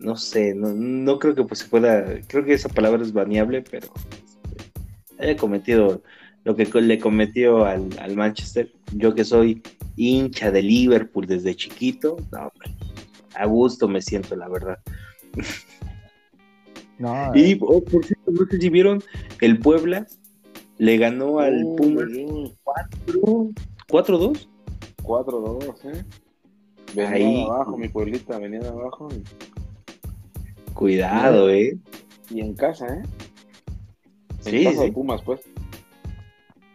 no 0.04 0.18
sé, 0.18 0.54
no, 0.54 0.74
no 0.74 1.18
creo 1.18 1.34
que 1.34 1.44
pues 1.44 1.62
se 1.62 1.70
pueda, 1.70 2.06
creo 2.28 2.44
que 2.44 2.54
esa 2.54 2.70
palabra 2.70 3.02
es 3.02 3.14
baneable, 3.14 3.62
pero 3.62 3.88
este, 4.58 4.72
haya 5.18 5.38
cometido 5.38 6.04
lo 6.44 6.56
que 6.56 6.66
le 6.66 7.00
cometió 7.00 7.66
al, 7.66 8.16
Manchester. 8.16 8.70
Yo 8.94 9.16
que 9.16 9.24
soy 9.24 9.64
hincha 9.96 10.52
de 10.52 10.62
Liverpool 10.62 11.26
desde 11.26 11.56
chiquito, 11.56 12.18
no, 12.32 12.52
a 13.36 13.46
gusto 13.46 13.88
me 13.88 14.02
siento, 14.02 14.36
la 14.36 14.50
verdad. 14.50 14.78
No, 17.00 17.32
y 17.36 17.54
eh. 17.54 17.60
oh, 17.62 17.82
por 17.82 18.06
cierto, 18.06 18.32
no 18.32 18.46
sé 18.46 18.60
si 18.60 18.70
vieron, 18.70 19.02
el 19.40 19.58
Puebla 19.60 20.06
le 20.80 20.98
ganó 20.98 21.40
al 21.40 21.64
Puma 21.78 22.02
4-2. 23.88 24.48
4-2, 25.02 25.96
¿eh? 25.96 26.04
Venía 26.94 27.12
Ahí. 27.12 27.36
de 27.36 27.44
abajo, 27.44 27.78
mi 27.78 27.90
pueblita, 27.90 28.38
venía 28.38 28.60
de 28.60 28.68
abajo. 28.68 29.10
Cuidado, 30.74 31.50
¿eh? 31.50 31.78
Y 32.30 32.42
en 32.42 32.54
casa, 32.56 32.88
¿eh? 32.88 33.04
En 34.46 34.52
sí, 34.52 34.64
casa 34.64 34.84
de 34.84 34.92
Pumas, 34.92 35.22
pues. 35.22 35.42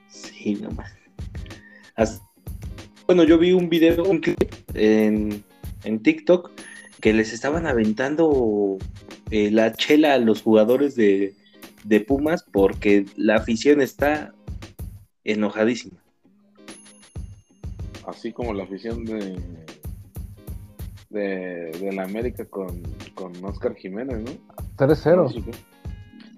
Sí, 0.09 0.55
nomás. 0.55 0.93
Bueno, 3.07 3.25
yo 3.25 3.38
vi 3.38 3.52
un 3.52 3.69
video, 3.69 4.05
un 4.05 4.21
clip 4.21 4.38
en, 4.75 5.43
en 5.85 6.02
TikTok 6.02 6.50
que 7.00 7.12
les 7.12 7.33
estaban 7.33 7.67
aventando 7.67 8.76
eh, 9.31 9.50
la 9.50 9.73
chela 9.73 10.14
a 10.14 10.19
los 10.19 10.43
jugadores 10.43 10.95
de, 10.95 11.35
de 11.85 12.00
Pumas 12.00 12.45
porque 12.45 13.07
la 13.17 13.37
afición 13.37 13.81
está 13.81 14.33
enojadísima. 15.25 15.99
Así 18.07 18.33
como 18.33 18.55
la 18.55 18.64
afición 18.64 19.05
de 19.05 19.37
de, 21.11 21.90
la 21.93 22.05
América 22.05 22.45
con, 22.45 22.83
con 23.19 23.45
Oscar 23.45 23.75
Jiménez, 23.75 24.19
¿no? 24.19 24.31
3-0. 24.77 25.43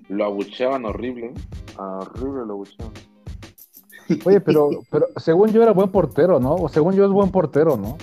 Lo 0.09 0.25
abucheaban 0.25 0.87
horrible, 0.87 1.35
horrible 1.77 2.47
lo 2.47 2.55
abucheaban. 2.55 2.95
Oye, 4.25 4.41
pero, 4.41 4.71
pero 4.91 5.09
según 5.19 5.51
yo 5.51 5.63
era 5.63 5.73
buen 5.73 5.91
portero, 5.91 6.41
¿no? 6.41 6.55
O 6.55 6.69
según 6.71 6.95
yo 6.95 7.05
es 7.05 7.11
buen 7.11 7.31
portero, 7.31 7.77
¿no? 7.77 7.99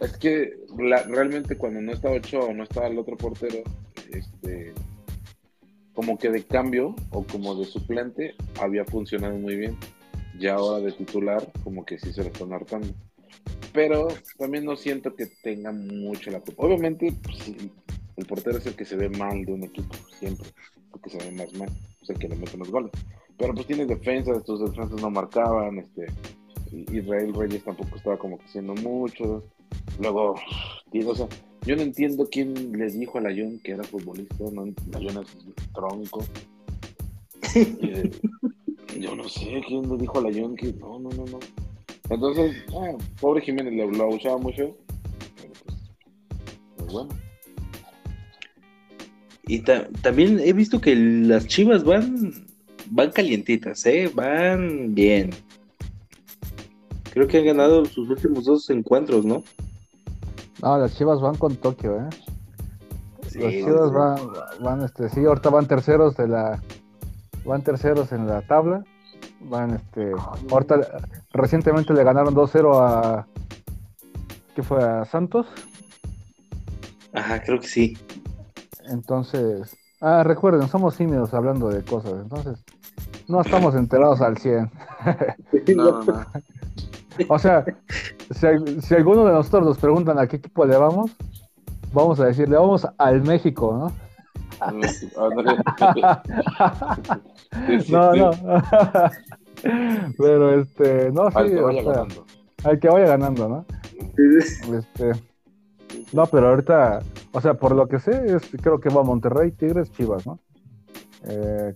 Es 0.00 0.18
que 0.18 0.52
realmente 0.76 1.56
cuando 1.56 1.80
no 1.80 1.92
estaba 1.92 2.16
Ochoa 2.16 2.44
o 2.44 2.52
no 2.52 2.62
estaba 2.62 2.88
el 2.88 2.98
otro 2.98 3.16
portero, 3.16 3.64
este, 4.12 4.74
como 5.94 6.18
que 6.18 6.28
de 6.30 6.44
cambio 6.44 6.94
o 7.10 7.24
como 7.24 7.54
de 7.54 7.64
suplente 7.64 8.34
había 8.60 8.84
funcionado 8.84 9.34
muy 9.36 9.56
bien. 9.56 9.78
Ya 10.38 10.56
ahora 10.56 10.84
de 10.84 10.92
titular, 10.92 11.50
como 11.62 11.86
que 11.86 11.98
sí 11.98 12.12
se 12.12 12.22
lo 12.22 12.28
están 12.28 12.52
hartando 12.52 12.88
pero 13.74 14.06
también 14.38 14.64
no 14.64 14.76
siento 14.76 15.14
que 15.16 15.26
tenga 15.42 15.72
mucho 15.72 16.30
la 16.30 16.38
culpa. 16.40 16.64
Obviamente, 16.64 17.12
pues, 17.24 17.52
el 18.16 18.24
portero 18.24 18.56
es 18.58 18.66
el 18.66 18.76
que 18.76 18.84
se 18.84 18.94
ve 18.94 19.08
mal 19.08 19.44
de 19.44 19.52
un 19.52 19.64
equipo, 19.64 19.94
siempre, 20.16 20.48
porque 20.92 21.10
se 21.10 21.18
ve 21.18 21.32
más 21.32 21.52
mal, 21.54 21.68
es 22.00 22.08
el 22.08 22.16
que 22.16 22.28
le 22.28 22.36
mete 22.36 22.56
los 22.56 22.70
goles. 22.70 22.92
Pero 23.36 23.52
pues 23.52 23.66
tienes 23.66 23.88
defensas, 23.88 24.44
tus 24.44 24.60
defensas 24.60 25.02
no 25.02 25.10
marcaban, 25.10 25.78
este, 25.78 26.06
Israel 26.92 27.34
Reyes 27.34 27.64
tampoco 27.64 27.96
estaba 27.96 28.16
como 28.16 28.38
que 28.38 28.44
haciendo 28.44 28.74
mucho. 28.76 29.42
Luego, 30.00 30.36
o 31.06 31.14
sea, 31.16 31.26
yo 31.66 31.74
no 31.74 31.82
entiendo 31.82 32.28
quién 32.30 32.78
les 32.78 32.96
dijo 32.96 33.18
a 33.18 33.22
Layón 33.22 33.58
que 33.58 33.72
era 33.72 33.82
futbolista, 33.82 34.36
no, 34.52 34.72
Layón 34.92 35.24
es 35.24 35.36
tronco. 35.74 36.24
Eh, 37.56 38.10
yo 38.98 39.14
no 39.14 39.28
sé 39.28 39.62
quién 39.68 39.88
le 39.88 39.96
dijo 39.96 40.18
a 40.18 40.22
Layón 40.22 40.56
que 40.56 40.72
no, 40.72 40.98
no, 40.98 41.10
no, 41.10 41.24
no. 41.26 41.38
Entonces, 42.10 42.56
ah, 42.74 42.92
pobre 43.20 43.40
Jiménez 43.40 43.72
lo, 43.74 43.90
lo 43.90 44.04
abusaba 44.04 44.38
mucho. 44.38 44.76
Pero 45.36 45.52
pues, 45.64 45.76
pues 46.76 46.92
bueno. 46.92 47.10
Y 49.46 49.60
también 49.60 50.40
he 50.40 50.52
visto 50.52 50.80
que 50.80 50.94
las 50.96 51.46
chivas 51.46 51.84
van, 51.84 52.46
van 52.90 53.10
calientitas, 53.10 53.84
¿eh? 53.86 54.10
Van 54.14 54.94
bien. 54.94 55.30
Creo 57.12 57.26
que 57.26 57.38
han 57.38 57.44
ganado 57.44 57.84
sus 57.84 58.08
últimos 58.08 58.44
dos 58.44 58.70
encuentros, 58.70 59.24
¿no? 59.24 59.44
No, 60.62 60.78
las 60.78 60.96
chivas 60.96 61.20
van 61.20 61.36
con 61.36 61.56
Tokio, 61.56 61.96
¿eh? 61.98 62.08
Sí, 63.28 63.38
las 63.38 63.52
chivas 63.52 63.92
van, 63.92 64.18
van, 64.62 64.82
este, 64.82 65.10
sí, 65.10 65.24
ahorita 65.24 65.50
van 65.50 65.68
terceros 65.68 66.16
de 66.16 66.28
la, 66.28 66.62
van 67.44 67.62
terceros 67.62 68.12
en 68.12 68.26
la 68.26 68.40
tabla 68.42 68.84
Van, 69.44 69.74
este. 69.74 70.12
Ahorita, 70.50 70.80
recientemente 71.32 71.92
le 71.92 72.04
ganaron 72.04 72.34
2-0 72.34 72.80
a. 72.80 73.26
¿Qué 74.54 74.62
fue? 74.62 74.82
¿A 74.82 75.04
Santos? 75.04 75.46
Ajá, 77.12 77.42
creo 77.42 77.60
que 77.60 77.66
sí. 77.66 77.98
Entonces. 78.86 79.76
Ah, 80.00 80.22
recuerden, 80.22 80.68
somos 80.68 80.94
simios 80.94 81.32
hablando 81.32 81.68
de 81.68 81.82
cosas. 81.82 82.14
Entonces, 82.20 82.62
no 83.28 83.40
estamos 83.40 83.74
enterados 83.74 84.20
al 84.20 84.36
100. 84.36 84.70
no, 85.76 86.04
no. 86.04 86.26
o 87.28 87.38
sea, 87.38 87.64
si, 88.30 88.80
si, 88.82 88.94
alguno 88.94 89.24
de 89.24 89.32
nosotros 89.32 89.64
nos 89.64 89.78
preguntan 89.78 90.18
a 90.18 90.26
qué 90.26 90.36
equipo 90.36 90.66
le 90.66 90.76
vamos, 90.76 91.16
vamos 91.92 92.20
a 92.20 92.26
decirle, 92.26 92.56
vamos 92.56 92.86
al 92.98 93.22
México, 93.22 93.74
¿no? 93.78 94.03
no, 97.90 98.14
no. 98.14 98.30
Pero 100.18 100.60
este, 100.60 101.10
no, 101.12 101.30
sí. 101.30 101.36
Al 101.36 101.50
que 101.50 101.60
vaya 101.60 101.82
ganando. 101.82 102.26
Al 102.64 102.78
que 102.78 102.88
vaya 102.88 103.06
ganando, 103.06 103.48
¿no? 103.48 103.64
Este, 104.76 105.12
no, 106.12 106.26
pero 106.26 106.48
ahorita, 106.48 107.00
o 107.32 107.40
sea, 107.40 107.54
por 107.54 107.74
lo 107.74 107.88
que 107.88 107.98
sé, 107.98 108.34
es, 108.34 108.42
creo 108.60 108.80
que 108.80 108.88
va 108.88 109.00
a 109.00 109.04
Monterrey, 109.04 109.52
Tigres, 109.52 109.90
Chivas, 109.92 110.26
¿no? 110.26 110.38
Eh, 111.26 111.74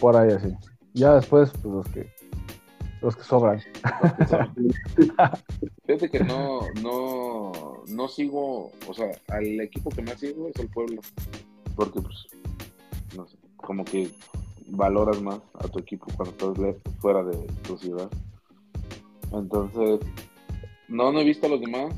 por 0.00 0.16
ahí 0.16 0.32
así. 0.32 0.54
Ya 0.94 1.14
después, 1.14 1.50
pues 1.62 1.74
los 1.74 1.88
que 1.88 2.10
los 3.00 3.16
que 3.16 3.22
sobran. 3.22 3.60
Fíjate 5.86 6.10
que 6.10 6.20
no, 6.20 6.60
no, 6.82 7.52
no 7.86 8.08
sigo, 8.08 8.72
o 8.88 8.94
sea, 8.94 9.12
al 9.28 9.60
equipo 9.60 9.90
que 9.90 10.02
más 10.02 10.18
sigo 10.18 10.48
es 10.48 10.60
el 10.60 10.68
pueblo 10.68 11.00
porque 11.78 12.00
pues, 12.00 12.26
no 13.16 13.24
sé, 13.28 13.36
como 13.56 13.84
que 13.84 14.10
valoras 14.66 15.22
más 15.22 15.40
a 15.54 15.68
tu 15.68 15.78
equipo 15.78 16.06
cuando 16.16 16.52
estás 16.52 16.76
fuera 16.98 17.22
de 17.22 17.36
tu 17.62 17.78
ciudad. 17.78 18.10
Entonces, 19.32 20.00
no, 20.88 21.12
no 21.12 21.20
he 21.20 21.24
visto 21.24 21.46
a 21.46 21.50
los 21.50 21.60
demás, 21.60 21.94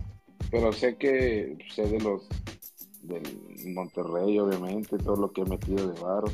pero 0.51 0.71
sé 0.71 0.97
que 0.99 1.57
sé 1.75 1.89
de 1.89 1.99
los 1.99 2.29
del 3.03 3.23
Monterrey, 3.75 4.39
obviamente, 4.39 4.99
todo 4.99 5.17
lo 5.17 5.33
que 5.33 5.41
he 5.41 5.47
metido 5.47 5.91
de 5.91 5.99
Varo, 5.99 6.29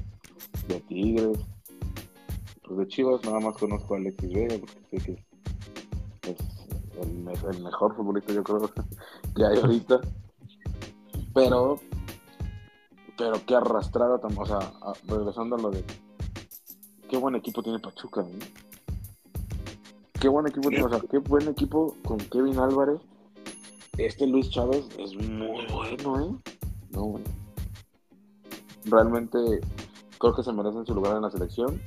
de 0.66 0.80
Tigres. 0.80 1.38
Pues 2.64 2.78
de 2.78 2.88
Chivas 2.88 3.24
nada 3.24 3.38
más 3.38 3.56
conozco 3.56 3.94
a 3.94 3.98
Alexis 3.98 4.32
Vega 4.32 4.56
porque 4.58 4.98
sé 4.98 5.06
que 5.06 6.30
es 6.32 6.38
el 7.00 7.62
mejor 7.62 7.94
futbolista 7.94 8.32
yo 8.32 8.42
creo 8.42 8.68
que 9.36 9.44
hay 9.44 9.58
ahorita. 9.58 10.00
Pero, 11.32 11.78
pero 13.16 13.40
qué 13.46 13.54
arrastrada, 13.54 14.20
o 14.22 14.46
sea, 14.46 14.72
regresando 15.06 15.56
a 15.56 15.58
lo 15.58 15.70
de 15.70 15.82
qué 17.08 17.16
buen 17.16 17.34
equipo 17.34 17.62
tiene 17.62 17.78
Pachuca, 17.78 18.22
¿eh? 18.22 18.38
Qué 20.20 20.28
buen 20.28 20.46
equipo 20.46 20.70
tiene, 20.70 20.84
o 20.84 20.88
sea, 20.88 21.00
qué 21.10 21.18
buen 21.18 21.48
equipo 21.48 21.94
con 22.04 22.18
Kevin 22.18 22.58
Álvarez. 22.58 23.00
Este 23.98 24.26
Luis 24.26 24.50
Chávez 24.50 24.86
es 24.98 25.14
muy 25.14 25.66
bueno, 25.66 26.20
¿eh? 26.20 26.52
No, 26.90 27.20
Realmente 28.84 29.38
creo 30.18 30.34
que 30.34 30.42
se 30.42 30.52
merecen 30.52 30.86
su 30.86 30.94
lugar 30.94 31.16
en 31.16 31.22
la 31.22 31.30
selección. 31.30 31.80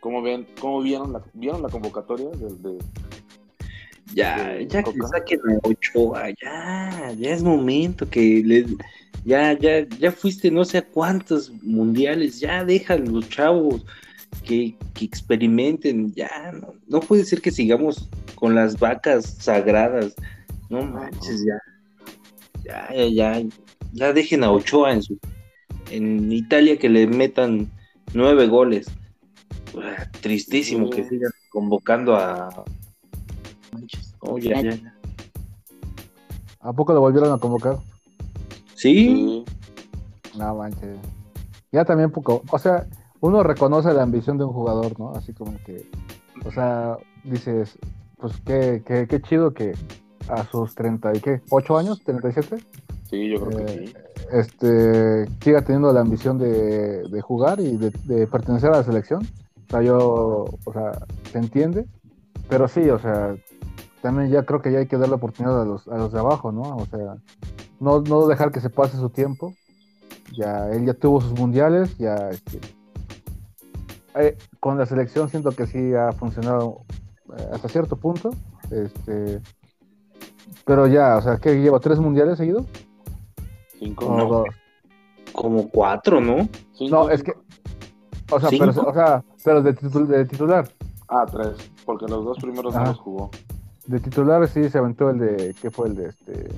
¿Cómo, 0.00 0.22
ven, 0.22 0.46
cómo 0.60 0.82
vieron, 0.82 1.12
la, 1.12 1.22
vieron 1.32 1.62
la 1.62 1.68
convocatoria 1.68 2.28
de, 2.30 2.78
ya, 4.14 4.60
ya 4.60 4.82
que 4.82 4.92
saquen 5.10 5.40
a 5.40 5.68
Ochoa, 5.68 6.30
ya, 6.42 7.12
ya 7.18 7.30
es 7.30 7.42
momento 7.42 8.08
que 8.08 8.42
le, 8.44 8.66
ya, 9.26 9.52
ya, 9.58 9.86
ya 9.98 10.12
fuiste 10.12 10.50
no 10.50 10.64
sé 10.64 10.78
a 10.78 10.86
cuántos 10.86 11.50
mundiales, 11.62 12.40
ya 12.40 12.64
dejan 12.64 13.12
los 13.12 13.28
chavos 13.28 13.84
que, 14.44 14.76
experimenten, 15.00 16.14
ya, 16.14 16.52
no, 16.52 16.74
no, 16.86 17.00
puede 17.00 17.24
ser 17.24 17.42
que 17.42 17.50
sigamos 17.50 18.08
con 18.36 18.54
las 18.54 18.78
vacas 18.78 19.36
sagradas, 19.38 20.14
no 20.70 20.82
manches, 20.82 21.44
ya, 21.44 21.58
ya, 22.64 22.94
ya, 22.94 23.08
ya, 23.08 23.42
ya 23.92 24.12
dejen 24.12 24.44
a 24.44 24.52
Ochoa 24.52 24.92
en 24.92 25.02
su, 25.02 25.18
en 25.90 26.30
Italia 26.32 26.78
que 26.78 26.88
le 26.88 27.06
metan 27.06 27.70
nueve 28.14 28.46
goles, 28.46 28.86
tristísimo 30.20 30.88
que 30.88 31.04
sigan 31.04 31.32
convocando 31.50 32.16
a 32.16 32.64
Oh, 34.20 34.38
¿A 36.60 36.72
poco 36.72 36.92
lo 36.92 37.00
volvieron 37.00 37.32
a 37.32 37.38
convocar? 37.38 37.76
Sí. 38.76 39.44
No 40.38 40.54
manches. 40.54 40.98
Ya 41.72 41.84
también 41.84 42.10
poco, 42.10 42.42
o 42.50 42.58
sea, 42.58 42.86
uno 43.20 43.42
reconoce 43.42 43.92
la 43.92 44.02
ambición 44.02 44.38
de 44.38 44.44
un 44.44 44.52
jugador, 44.52 44.98
¿no? 45.00 45.12
Así 45.12 45.32
como 45.32 45.58
que, 45.64 45.90
o 46.44 46.52
sea, 46.52 46.96
dices, 47.24 47.78
pues 48.18 48.34
qué, 48.44 48.82
qué, 48.86 49.06
qué 49.08 49.20
chido 49.20 49.52
que 49.52 49.72
a 50.28 50.44
sus 50.44 50.74
30 50.74 51.16
y 51.16 51.20
qué, 51.20 51.40
8 51.50 51.78
años, 51.78 52.02
37. 52.04 52.56
Sí, 53.08 53.30
yo 53.30 53.40
creo 53.44 53.64
que 53.64 53.72
sí. 53.72 53.78
Eh, 53.78 54.06
este, 54.32 55.26
siga 55.40 55.62
teniendo 55.62 55.92
la 55.92 56.00
ambición 56.00 56.38
de, 56.38 57.02
de 57.08 57.20
jugar 57.20 57.60
y 57.60 57.76
de, 57.76 57.90
de, 58.04 58.26
pertenecer 58.26 58.70
a 58.70 58.78
la 58.78 58.82
selección. 58.82 59.22
O 59.22 59.70
sea, 59.70 59.82
yo, 59.82 60.44
o 60.64 60.72
sea, 60.72 60.92
se 61.32 61.38
entiende, 61.38 61.86
pero 62.48 62.68
sí, 62.68 62.88
o 62.90 62.98
sea, 62.98 63.36
también 64.02 64.30
ya 64.30 64.44
creo 64.44 64.62
que 64.62 64.72
ya 64.72 64.78
hay 64.78 64.86
que 64.86 64.98
dar 64.98 65.08
la 65.08 65.16
oportunidad 65.16 65.62
a 65.62 65.64
los, 65.64 65.88
a 65.88 65.96
los 65.96 66.12
de 66.12 66.18
abajo, 66.18 66.52
¿no? 66.52 66.62
O 66.76 66.86
sea, 66.86 67.16
no, 67.80 68.00
no 68.00 68.26
dejar 68.26 68.52
que 68.52 68.60
se 68.60 68.70
pase 68.70 68.96
su 68.96 69.10
tiempo. 69.10 69.54
Ya, 70.32 70.70
él 70.70 70.84
ya 70.84 70.94
tuvo 70.94 71.20
sus 71.20 71.32
mundiales, 71.32 71.96
ya 71.98 72.14
este, 72.30 72.60
eh, 74.16 74.36
con 74.60 74.78
la 74.78 74.86
selección 74.86 75.28
siento 75.28 75.50
que 75.50 75.66
sí 75.66 75.94
ha 75.94 76.12
funcionado 76.12 76.82
eh, 77.36 77.48
hasta 77.52 77.68
cierto 77.68 77.96
punto. 77.96 78.30
Este, 78.70 79.40
pero 80.64 80.86
ya, 80.86 81.16
o 81.16 81.22
sea, 81.22 81.36
que 81.36 81.60
lleva 81.60 81.78
tres 81.80 81.98
mundiales 82.00 82.38
seguidos. 82.38 82.66
Cinco, 83.78 84.16
no, 84.16 84.44
Como 85.32 85.68
cuatro, 85.68 86.20
¿no? 86.20 86.48
no, 86.90 87.10
es 87.10 87.22
que, 87.22 87.34
o 88.30 88.40
sea, 88.40 88.48
pero, 88.50 88.70
o 88.70 88.94
sea, 88.94 89.24
pero 89.44 89.62
de, 89.62 89.72
de, 89.72 90.24
titular. 90.24 90.68
Ah, 91.08 91.26
tres, 91.30 91.70
porque 91.84 92.06
los 92.08 92.24
dos 92.24 92.38
primeros 92.38 92.74
no 92.74 92.84
los 92.84 92.98
jugó. 92.98 93.30
De 93.86 94.00
titular 94.00 94.48
sí 94.48 94.68
se 94.68 94.78
aventó 94.78 95.10
el 95.10 95.18
de. 95.18 95.54
¿Qué 95.60 95.70
fue 95.70 95.88
el 95.88 95.94
de 95.94 96.08
este? 96.08 96.48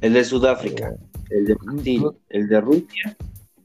El 0.00 0.12
de 0.12 0.24
Sudáfrica, 0.24 0.90
eh, 0.90 0.98
el 1.30 1.46
de 1.46 1.54
Brasil, 1.54 2.10
el 2.28 2.48
de 2.48 2.60
Rusia 2.60 3.16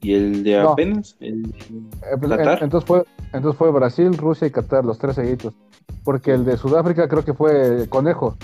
y 0.02 0.14
el 0.14 0.44
de 0.44 0.60
apenas. 0.60 1.16
El 1.20 1.46
eh, 1.46 2.18
pues, 2.20 2.62
entonces, 2.62 2.88
fue, 2.88 3.04
entonces 3.34 3.58
fue 3.58 3.72
Brasil, 3.72 4.18
Rusia 4.18 4.48
y 4.48 4.52
Qatar, 4.52 4.86
los 4.86 4.98
tres 4.98 5.16
seguidos. 5.16 5.54
Porque 6.04 6.32
el 6.32 6.46
de 6.46 6.58
Sudáfrica 6.58 7.08
creo 7.08 7.26
que 7.26 7.34
fue 7.34 7.88
Conejo. 7.90 8.38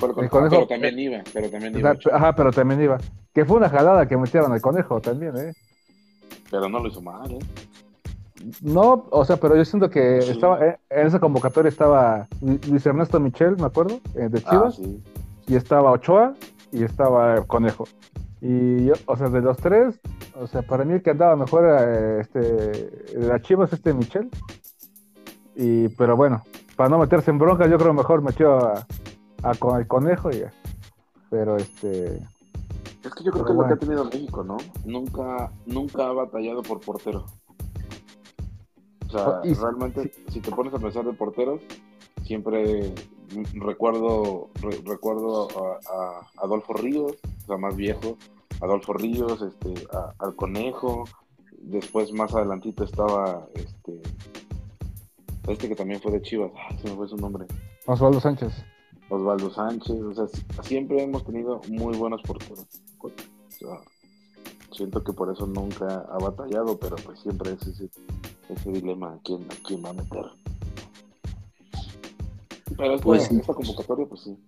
el 0.00 0.28
conejo 0.28 0.50
pero 0.50 0.66
también 0.66 0.98
iba, 0.98 1.22
pero 1.32 1.50
también 1.50 1.78
iba. 1.78 1.96
Ajá, 2.12 2.34
pero 2.34 2.52
también 2.52 2.82
iba. 2.82 2.98
Que 3.34 3.44
fue 3.44 3.56
una 3.56 3.68
jalada 3.68 4.06
que 4.06 4.16
metieron 4.16 4.52
al 4.52 4.60
conejo 4.60 5.00
también, 5.00 5.36
¿eh? 5.36 5.52
Pero 6.50 6.68
no 6.68 6.80
lo 6.80 6.88
hizo 6.88 7.02
mal, 7.02 7.32
¿eh? 7.32 7.38
No, 8.62 9.06
o 9.10 9.24
sea, 9.24 9.36
pero 9.36 9.56
yo 9.56 9.64
siento 9.64 9.90
que 9.90 10.18
estaba 10.18 10.64
eh, 10.64 10.78
en 10.90 11.06
esa 11.06 11.18
convocatoria 11.18 11.68
estaba 11.68 12.28
Luis 12.40 12.86
Ernesto 12.86 13.18
Michel, 13.18 13.56
me 13.56 13.66
acuerdo, 13.66 14.00
eh, 14.14 14.28
de 14.28 14.42
ah, 14.44 14.50
Chivas, 14.50 14.80
y 15.46 15.56
estaba 15.56 15.90
Ochoa 15.90 16.34
y 16.72 16.84
estaba 16.84 17.44
Conejo. 17.44 17.84
Y 18.40 18.86
yo, 18.86 18.94
o 19.06 19.16
sea, 19.16 19.28
de 19.28 19.40
los 19.40 19.56
tres, 19.56 19.98
o 20.34 20.46
sea, 20.46 20.62
para 20.62 20.84
mí 20.84 20.94
el 20.94 21.02
que 21.02 21.10
andaba 21.10 21.34
mejor 21.36 21.64
era 21.64 22.20
este, 22.20 23.16
la 23.16 23.40
Chivas, 23.40 23.72
este 23.72 23.92
Michel. 23.92 24.30
Y, 25.56 25.88
pero 25.88 26.16
bueno, 26.16 26.44
para 26.76 26.88
no 26.88 26.98
meterse 26.98 27.30
en 27.30 27.38
bronca, 27.38 27.66
yo 27.66 27.78
creo 27.78 27.92
mejor 27.92 28.22
metió 28.22 28.58
a, 28.58 28.86
con 29.58 29.80
el 29.80 29.86
Conejo 29.88 30.30
y 30.30 30.40
ya. 30.40 30.52
Pero 31.30 31.56
este. 31.56 32.16
Es 33.04 33.14
que 33.14 33.24
yo 33.24 33.32
creo 33.32 33.44
que 33.44 33.52
es 33.52 33.58
lo 33.58 33.66
que 33.66 33.72
ha 33.74 33.76
tenido 33.76 34.04
México, 34.04 34.44
¿no? 34.44 34.56
Nunca, 34.84 35.50
nunca 35.66 36.06
ha 36.06 36.12
batallado 36.12 36.62
por 36.62 36.80
portero. 36.80 37.26
O 39.06 39.10
sea, 39.10 39.40
realmente, 39.42 40.12
si 40.28 40.40
te 40.40 40.50
pones 40.50 40.72
a 40.74 40.78
pensar 40.78 41.04
de 41.04 41.12
porteros, 41.14 41.60
siempre 42.24 42.92
recuerdo 43.54 44.50
recuerdo 44.84 45.48
a, 45.90 46.42
Adolfo 46.42 46.72
Ríos, 46.74 47.16
o 47.42 47.46
sea, 47.46 47.56
más 47.56 47.76
viejo, 47.76 48.16
Adolfo 48.60 48.92
Ríos, 48.92 49.42
este, 49.42 49.74
al 50.18 50.34
Conejo, 50.36 51.04
después 51.60 52.12
más 52.12 52.34
adelantito 52.34 52.84
estaba 52.84 53.46
este 53.54 54.00
este 55.48 55.68
que 55.68 55.74
también 55.74 56.00
fue 56.00 56.12
de 56.12 56.22
Chivas, 56.22 56.52
se 56.82 56.90
me 56.90 56.96
fue 56.96 57.08
su 57.08 57.16
nombre. 57.16 57.46
Osvaldo 57.86 58.20
Sánchez. 58.20 58.52
Osvaldo 59.08 59.50
Sánchez, 59.50 60.02
o 60.02 60.14
sea, 60.14 60.26
siempre 60.62 61.02
hemos 61.02 61.24
tenido 61.24 61.60
muy 61.68 61.96
buenos 61.96 62.20
porteros. 62.22 62.66
O 63.00 63.10
sea, 63.50 63.80
siento 64.72 65.02
que 65.02 65.14
por 65.14 65.32
eso 65.32 65.46
nunca 65.46 66.06
ha 66.10 66.18
batallado, 66.18 66.78
pero 66.78 66.96
pues 66.96 67.18
siempre 67.20 67.52
es 67.52 67.66
ese 67.66 67.88
ese 68.48 68.72
dilema 68.72 69.18
quién, 69.24 69.44
a 69.44 69.54
quién 69.66 69.84
va 69.84 69.90
a 69.90 69.94
meter. 69.94 70.24
Pero 72.78 72.96
pues, 72.98 73.30
esta 73.30 73.52
convocatoria, 73.52 74.06
pues 74.06 74.20
sí. 74.22 74.38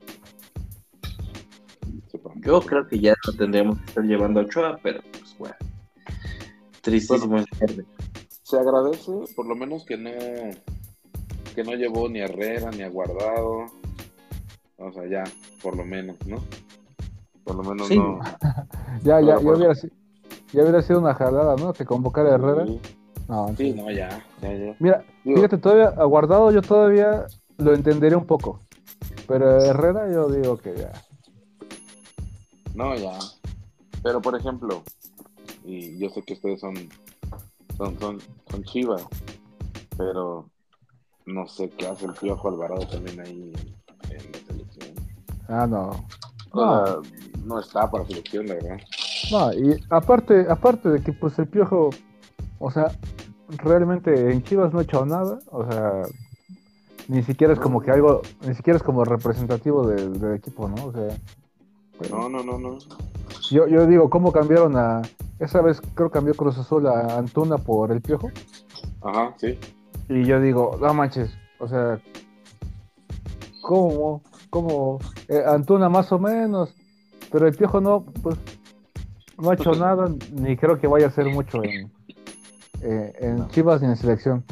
Yo 2.37 2.61
creo 2.61 2.87
que 2.87 2.99
ya 2.99 3.14
no 3.27 3.33
tendríamos 3.33 3.79
que 3.81 3.87
estar 3.87 4.05
llevando 4.05 4.40
a 4.40 4.45
Ochoa, 4.45 4.79
pero 4.83 5.01
pues 5.11 5.37
bueno. 5.37 5.57
Tristísimo 6.81 7.38
Se 8.43 8.59
agradece, 8.59 9.12
por 9.35 9.47
lo 9.47 9.55
menos 9.57 9.85
que 9.85 9.97
no 9.97 10.11
que 11.55 11.64
no 11.64 11.73
llevó 11.75 12.09
ni 12.09 12.21
a 12.21 12.27
Herrera 12.27 12.71
ni 12.71 12.83
a 12.83 12.88
Guardado. 12.88 13.66
O 14.79 14.93
sea, 14.93 15.07
ya, 15.09 15.25
por 15.62 15.77
lo 15.77 15.85
menos, 15.85 16.16
¿no? 16.27 16.38
Por 17.45 17.57
lo 17.57 17.62
menos 17.64 17.90
no. 17.90 18.21
ya, 19.03 19.21
ya, 19.21 19.27
ya, 19.27 19.38
hubiera, 19.38 19.75
ya 19.75 20.62
hubiera 20.62 20.83
sido 20.83 21.01
una 21.01 21.14
jalada, 21.14 21.57
¿no? 21.57 21.73
Que 21.73 21.85
convocara 21.85 22.31
a 22.31 22.35
Herrera. 22.37 22.64
No, 23.29 23.55
sí, 23.57 23.73
no, 23.73 23.90
ya, 23.90 24.25
ya, 24.40 24.53
ya. 24.53 24.77
Mira, 24.79 25.05
fíjate, 25.25 25.59
todavía 25.59 25.88
aguardado 25.88 26.51
yo 26.51 26.62
todavía 26.62 27.27
lo 27.61 27.75
entenderé 27.75 28.16
un 28.16 28.27
poco. 28.27 28.61
Pero 29.27 29.61
Herrera 29.62 30.11
yo 30.12 30.29
digo 30.29 30.57
que 30.57 30.77
ya. 30.77 30.92
No, 32.75 32.94
ya. 32.96 33.18
Pero 34.03 34.20
por 34.20 34.37
ejemplo, 34.37 34.83
y 35.64 35.99
yo 35.99 36.11
sé 36.11 36.23
que 36.23 36.35
ustedes 36.35 36.61
son 36.61 36.75
son, 37.81 37.99
son, 37.99 38.18
son 38.51 38.64
chivas, 38.64 39.07
pero 39.96 40.44
no 41.25 41.49
sé 41.49 41.70
qué 41.70 41.87
hace 41.87 42.05
el 42.05 42.12
Piojo 42.12 42.49
Alvarado 42.49 42.87
también 42.87 43.20
ahí 43.20 43.53
en, 44.11 44.33
la 44.33 44.38
selección. 44.46 44.94
Ah, 45.49 45.66
no. 45.66 46.07
no. 46.53 47.03
no 47.46 47.59
está 47.59 47.90
para 47.90 48.05
selección, 48.05 48.46
la 48.49 48.55
verdad. 48.55 48.79
No, 49.31 49.53
y 49.55 49.83
aparte, 49.88 50.46
aparte 50.51 50.90
de 50.90 51.03
que 51.03 51.14
pues 51.14 51.38
el 51.38 51.49
Piojo, 51.49 51.88
o 52.59 52.70
sea, 52.70 52.92
realmente 53.49 54.31
en 54.31 54.42
Chivas 54.42 54.75
no 54.75 54.81
he 54.81 54.85
echado 54.85 55.07
nada, 55.07 55.38
o 55.51 55.64
sea, 55.70 56.03
ni 57.11 57.25
siquiera 57.25 57.53
es 57.53 57.59
como 57.59 57.81
que 57.81 57.90
algo, 57.90 58.23
ni 58.46 58.55
siquiera 58.55 58.77
es 58.77 58.85
como 58.85 59.05
representativo 59.05 59.85
del, 59.85 60.33
equipo, 60.33 60.68
¿no? 60.68 60.87
O 60.87 60.92
sea, 60.92 61.09
no, 62.09 62.29
no, 62.29 62.44
no, 62.44 62.57
no. 62.57 62.79
Yo, 63.51 63.66
yo 63.66 63.85
digo, 63.87 64.09
¿cómo 64.09 64.31
cambiaron 64.31 64.77
a, 64.77 65.03
esa 65.40 65.61
vez 65.61 65.83
creo 65.94 66.12
cambió 66.12 66.35
Cruz 66.35 66.57
Azul 66.57 66.87
a 66.87 67.18
Antuna 67.18 67.59
por 67.59 67.90
el 67.90 68.01
Piojo? 68.01 68.31
Ajá, 69.03 69.35
sí. 69.38 69.59
Y 70.09 70.25
yo 70.25 70.40
digo, 70.40 70.79
no 70.81 70.94
manches, 70.94 71.33
o 71.59 71.66
sea, 71.66 72.01
¿cómo? 73.61 74.23
como 74.49 75.01
eh, 75.27 75.42
Antuna 75.44 75.88
más 75.88 76.12
o 76.12 76.18
menos, 76.20 76.73
pero 77.33 77.49
el 77.49 77.57
Piojo 77.57 77.81
no, 77.81 78.05
pues 78.23 78.37
no 79.37 79.51
ha 79.51 79.55
hecho 79.55 79.73
nada, 79.75 80.09
ni 80.33 80.57
creo 80.57 80.79
que 80.79 80.87
vaya 80.87 81.07
a 81.07 81.09
hacer 81.09 81.27
mucho 81.27 81.64
en, 81.64 81.90
eh, 82.83 83.12
en 83.18 83.49
Chivas 83.49 83.83
ni 83.83 83.88
en 83.88 83.96
selección. 83.96 84.44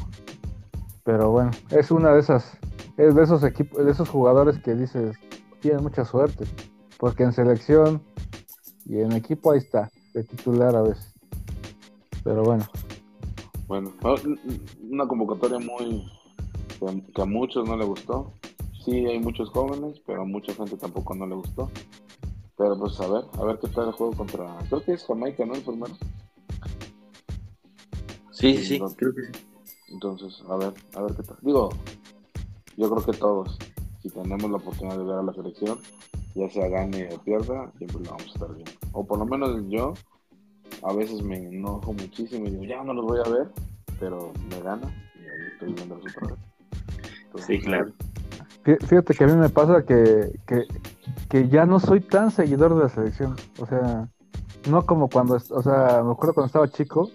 Pero 1.09 1.31
bueno, 1.31 1.53
es 1.71 1.91
una 1.91 2.13
de 2.13 2.21
esas, 2.21 2.59
es 2.99 3.15
de 3.15 3.23
esos 3.23 3.43
equipos, 3.43 3.83
de 3.83 3.91
esos 3.91 4.11
jugadores 4.11 4.59
que 4.59 4.75
dices, 4.75 5.17
tienen 5.61 5.83
mucha 5.83 6.05
suerte, 6.05 6.45
porque 6.99 7.23
en 7.23 7.33
selección 7.33 8.03
y 8.85 8.99
en 8.99 9.13
equipo 9.13 9.53
ahí 9.53 9.59
está, 9.59 9.91
de 10.13 10.23
titular 10.23 10.77
a 10.77 10.83
veces. 10.83 11.15
Pero 12.23 12.43
bueno. 12.43 12.67
Bueno, 13.69 13.95
una 14.83 15.09
convocatoria 15.09 15.59
muy 15.59 16.13
que 17.15 17.23
a 17.23 17.25
muchos 17.25 17.67
no 17.67 17.79
le 17.79 17.87
gustó. 17.87 18.35
Sí, 18.85 19.07
hay 19.07 19.19
muchos 19.19 19.49
jóvenes, 19.49 20.03
pero 20.07 20.21
a 20.21 20.27
mucha 20.27 20.53
gente 20.53 20.77
tampoco 20.77 21.15
no 21.15 21.27
le 21.27 21.37
gustó. 21.37 21.71
Pero 22.59 22.79
pues 22.79 23.01
a 23.01 23.09
ver, 23.09 23.25
a 23.33 23.45
ver 23.47 23.59
qué 23.59 23.69
tal 23.69 23.87
el 23.87 23.93
juego 23.93 24.13
contra. 24.13 24.59
Creo 24.69 24.85
que 24.85 24.93
es 24.93 25.07
Jamaica, 25.07 25.47
¿no? 25.47 25.55
El 25.55 25.63
primero. 25.63 25.95
Sí, 28.31 28.59
sí, 28.59 28.79
sí, 28.79 28.81
creo 28.99 29.15
que 29.15 29.23
sí. 29.23 29.48
Entonces, 29.91 30.43
a 30.49 30.57
ver, 30.57 30.73
a 30.95 31.03
ver 31.03 31.15
qué 31.15 31.23
tal. 31.23 31.37
Digo, 31.43 31.71
yo 32.77 32.91
creo 32.91 33.05
que 33.05 33.19
todos, 33.19 33.59
si 34.03 34.11
tenemos 34.11 34.51
la 34.51 34.59
oportunidad 34.59 34.99
de 34.99 35.05
ver 35.05 35.19
a 35.19 35.23
la 35.23 35.33
selección, 35.33 35.79
ya 36.35 36.49
sea 36.51 36.69
gane 36.69 37.09
o 37.13 37.19
pierda, 37.19 37.71
siempre 37.79 37.99
lo 38.05 38.11
vamos 38.11 38.27
a 38.27 38.33
estar 38.33 38.55
viendo. 38.55 38.73
O 38.93 39.05
por 39.05 39.19
lo 39.19 39.27
menos 39.27 39.63
yo, 39.69 39.95
a 40.83 40.93
veces 40.93 41.23
me 41.23 41.37
enojo 41.37 41.93
muchísimo 41.93 42.47
y 42.47 42.51
digo, 42.51 42.65
ya 42.65 42.83
no 42.85 42.95
los 42.95 43.05
voy 43.05 43.19
a 43.25 43.31
ver, 43.31 43.49
pero 43.99 44.33
me 44.51 44.61
gana 44.61 44.89
y 45.17 45.19
ahí 45.19 45.49
estoy 45.53 45.73
viendo 45.73 45.97
otra 45.97 46.29
vez. 46.29 47.47
sí, 47.47 47.59
claro. 47.59 47.93
Fíjate 48.65 49.15
que 49.15 49.25
a 49.25 49.27
mí 49.27 49.33
me 49.33 49.49
pasa 49.49 49.83
que, 49.85 50.39
que, 51.31 51.49
ya 51.49 51.65
no 51.65 51.81
soy 51.81 52.01
tan 52.01 52.31
seguidor 52.31 52.75
de 52.75 52.83
la 52.83 52.89
selección. 52.91 53.35
O 53.59 53.67
sea, 53.67 54.09
no 54.69 54.85
como 54.85 55.09
cuando, 55.09 55.37
o 55.37 55.63
sea, 55.63 56.03
me 56.05 56.13
acuerdo 56.13 56.35
cuando 56.35 56.47
estaba 56.47 56.69
chico, 56.69 57.11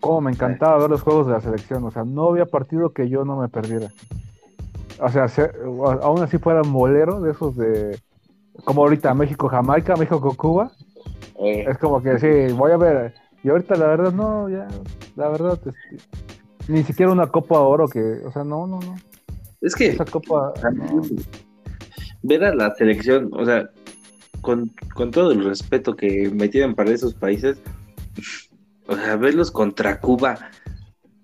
como 0.00 0.22
me 0.22 0.32
encantaba 0.32 0.78
ver 0.78 0.90
los 0.90 1.02
juegos 1.02 1.26
de 1.26 1.32
la 1.34 1.40
selección. 1.40 1.84
O 1.84 1.90
sea, 1.90 2.04
no 2.04 2.28
había 2.28 2.46
partido 2.46 2.92
que 2.92 3.08
yo 3.08 3.24
no 3.24 3.36
me 3.36 3.48
perdiera. 3.48 3.88
O 5.00 5.08
sea, 5.08 5.26
aún 6.02 6.22
así 6.22 6.38
fuera 6.38 6.62
molero 6.62 7.20
de 7.20 7.30
esos 7.32 7.56
de, 7.56 7.98
como 8.64 8.82
ahorita 8.82 9.14
México-Jamaica, 9.14 9.96
México-Cuba. 9.96 10.70
Eh. 11.38 11.64
Es 11.68 11.78
como 11.78 12.02
que 12.02 12.18
sí, 12.18 12.52
voy 12.54 12.72
a 12.72 12.76
ver. 12.76 13.14
Y 13.42 13.48
ahorita 13.48 13.76
la 13.76 13.86
verdad 13.86 14.12
no, 14.12 14.48
ya, 14.50 14.68
la 15.16 15.28
verdad, 15.28 15.58
este, 15.64 15.72
ni 16.68 16.82
siquiera 16.82 17.10
una 17.10 17.26
Copa 17.26 17.56
de 17.56 17.64
Oro 17.64 17.88
que, 17.88 18.00
o 18.24 18.30
sea, 18.30 18.44
no, 18.44 18.66
no, 18.66 18.78
no. 18.80 18.96
Es 19.62 19.74
que 19.74 19.88
esa 19.88 20.04
Copa, 20.04 20.52
ver 22.22 22.44
a 22.44 22.54
la 22.54 22.74
selección, 22.74 23.30
o 23.32 23.44
sea, 23.46 23.70
con, 24.42 24.70
todo 25.10 25.32
el 25.32 25.44
respeto 25.44 25.96
que 25.96 26.30
me 26.30 26.48
tienen 26.48 26.74
para 26.74 26.90
esos 26.90 27.14
países, 27.14 27.58
o 28.90 28.96
sea, 28.96 29.14
verlos 29.16 29.52
contra 29.52 30.00
Cuba, 30.00 30.50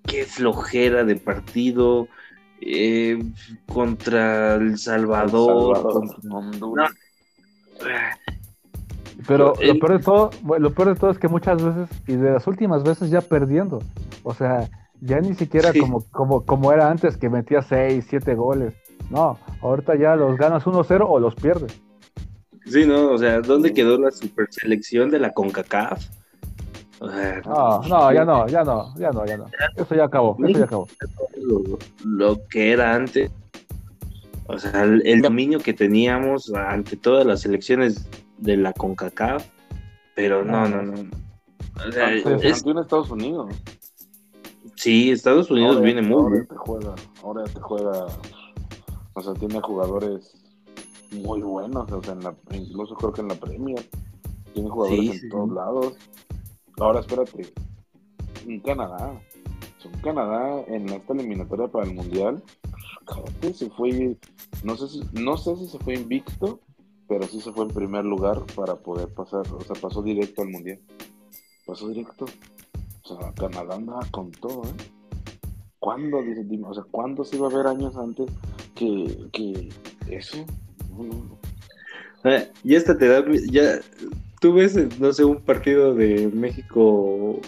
qué 0.07 0.25
flojera 0.25 1.03
de 1.03 1.17
partido, 1.17 2.07
eh, 2.61 3.19
contra 3.67 4.55
El 4.55 4.79
Salvador, 4.79 5.83
contra 5.83 6.17
Honduras. 6.31 6.93
Pero 9.27 9.55
lo 9.61 9.79
peor, 9.81 9.99
de 9.99 10.05
todo, 10.05 10.31
lo 10.59 10.73
peor 10.73 10.95
de 10.95 11.01
todo 11.01 11.11
es 11.11 11.19
que 11.19 11.27
muchas 11.27 11.61
veces, 11.61 11.89
y 12.07 12.15
de 12.15 12.31
las 12.31 12.47
últimas 12.47 12.85
veces 12.85 13.11
ya 13.11 13.21
perdiendo, 13.21 13.81
o 14.23 14.33
sea, 14.33 14.71
ya 15.01 15.19
ni 15.19 15.35
siquiera 15.35 15.73
como, 15.73 16.05
como, 16.13 16.47
como 16.47 16.73
era 16.73 16.89
antes, 16.89 17.17
que 17.17 17.29
metía 17.29 17.63
6, 17.63 18.07
7 18.09 18.35
goles. 18.37 18.75
No, 19.11 19.41
ahorita 19.61 19.97
ya 19.97 20.15
los 20.15 20.37
ganas 20.37 20.65
1-0 20.65 21.05
o 21.09 21.19
los 21.19 21.35
pierdes. 21.35 21.81
Sí, 22.65 22.87
no, 22.87 23.11
o 23.11 23.19
sea, 23.19 23.41
¿dónde 23.41 23.75
quedó 23.75 23.99
la 23.99 24.13
super 24.13 24.47
selección 24.51 25.11
de 25.11 25.19
la 25.19 25.33
CONCACAF? 25.33 26.05
No, 27.01 27.83
no, 27.83 28.13
ya 28.13 28.25
no, 28.25 28.47
ya 28.47 28.65
no, 28.65 28.95
ya 28.97 29.11
no, 29.11 29.27
ya 29.27 29.37
no. 29.37 29.47
Eso 29.77 29.95
ya 29.95 30.05
acabó, 30.05 30.37
eso 30.41 30.59
ya 30.59 30.65
acabó. 30.65 30.89
Lo, 32.05 32.47
que 32.49 32.73
era 32.73 32.95
antes, 32.95 33.31
o 34.47 34.59
sea, 34.59 34.85
el, 34.85 35.21
dominio 35.21 35.61
que 35.61 35.75
teníamos 35.75 36.53
ante 36.55 36.97
todas 36.97 37.27
las 37.27 37.41
selecciones 37.41 38.09
de 38.39 38.57
la 38.57 38.73
CONCACAF, 38.73 39.47
pero 40.15 40.45
no, 40.45 40.69
no, 40.69 40.83
no. 40.83 40.95
O 41.87 41.93
sea, 41.93 42.13
es... 42.13 42.65
en 42.65 42.79
Estados 42.79 43.11
Unidos. 43.11 43.55
Sí, 44.77 45.11
Estados 45.11 45.51
Unidos 45.51 45.81
viene 45.81 46.03
muy 46.03 46.17
ahora 46.17 46.45
Te 46.45 46.57
juega, 46.57 46.95
ahora 47.23 47.45
te 47.45 47.61
juega, 47.61 48.07
o 49.15 49.21
sea, 49.23 49.35
tiene 49.35 49.61
jugadores 49.61 50.35
muy 51.13 51.41
buenos, 51.41 51.91
o 51.91 52.03
sea, 52.03 52.13
en 52.13 52.25
la, 52.25 52.35
incluso 52.53 52.95
creo 52.95 53.13
que 53.13 53.21
en 53.23 53.29
la 53.29 53.35
Premier, 53.35 53.89
tiene 54.53 54.69
jugadores 54.69 55.23
en 55.23 55.29
todos 55.29 55.53
lados. 55.53 55.95
Ahora 56.79 57.01
espérate, 57.01 57.53
en 58.47 58.61
Canadá, 58.61 59.21
en 59.85 60.01
Canadá 60.01 60.65
en 60.69 60.89
esta 60.91 61.13
eliminatoria 61.15 61.69
para 61.69 61.87
el 61.87 61.95
Mundial, 61.95 62.43
se 63.55 63.71
fue, 63.71 64.17
no 64.63 64.77
sé 64.77 64.89
si, 64.89 65.01
no 65.13 65.37
sé 65.37 65.57
si 65.57 65.69
se 65.69 65.79
fue 65.79 65.95
invicto, 65.95 66.61
pero 67.09 67.27
sí 67.27 67.41
se 67.41 67.53
fue 67.53 67.65
en 67.65 67.71
primer 67.71 68.05
lugar 68.05 68.45
para 68.55 68.75
poder 68.75 69.09
pasar, 69.09 69.43
o 69.53 69.61
sea, 69.61 69.77
pasó 69.81 70.03
directo 70.03 70.43
al 70.43 70.51
Mundial. 70.51 70.81
Pasó 71.65 71.89
directo. 71.89 72.27
O 73.05 73.09
sea, 73.09 73.33
Canadá 73.33 73.77
anda 73.77 74.01
con 74.11 74.31
todo, 74.33 74.65
¿eh? 74.65 74.93
¿Cuándo, 75.79 76.19
o 76.19 76.75
sea, 76.75 76.85
¿cuándo 76.91 77.25
se 77.25 77.37
iba 77.37 77.47
a 77.47 77.55
ver 77.55 77.67
años 77.67 77.97
antes 77.97 78.27
que, 78.75 79.29
que 79.33 79.69
eso? 80.09 80.45
Ah, 82.25 82.43
y 82.65 82.75
esta 82.75 82.99
te 82.99 83.07
da, 83.07 83.25
ya, 83.51 83.79
tú 84.47 84.55
ves, 84.55 84.77
no 85.01 85.13
sé, 85.13 85.25
un 85.25 85.41
partido 85.41 85.93
de 85.93 86.29
México 86.33 87.41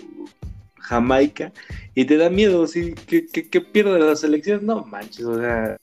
Jamaica 0.81 1.53
y 1.95 2.05
te 2.07 2.17
da 2.17 2.29
miedo, 2.29 2.67
¿sí? 2.67 2.93
que, 3.07 3.25
que, 3.25 3.49
que 3.49 3.61
pierda 3.61 3.97
la 4.01 4.17
selección, 4.17 4.67
no 4.67 4.85
manches, 4.85 5.25
o 5.25 5.39
sea, 5.39 5.77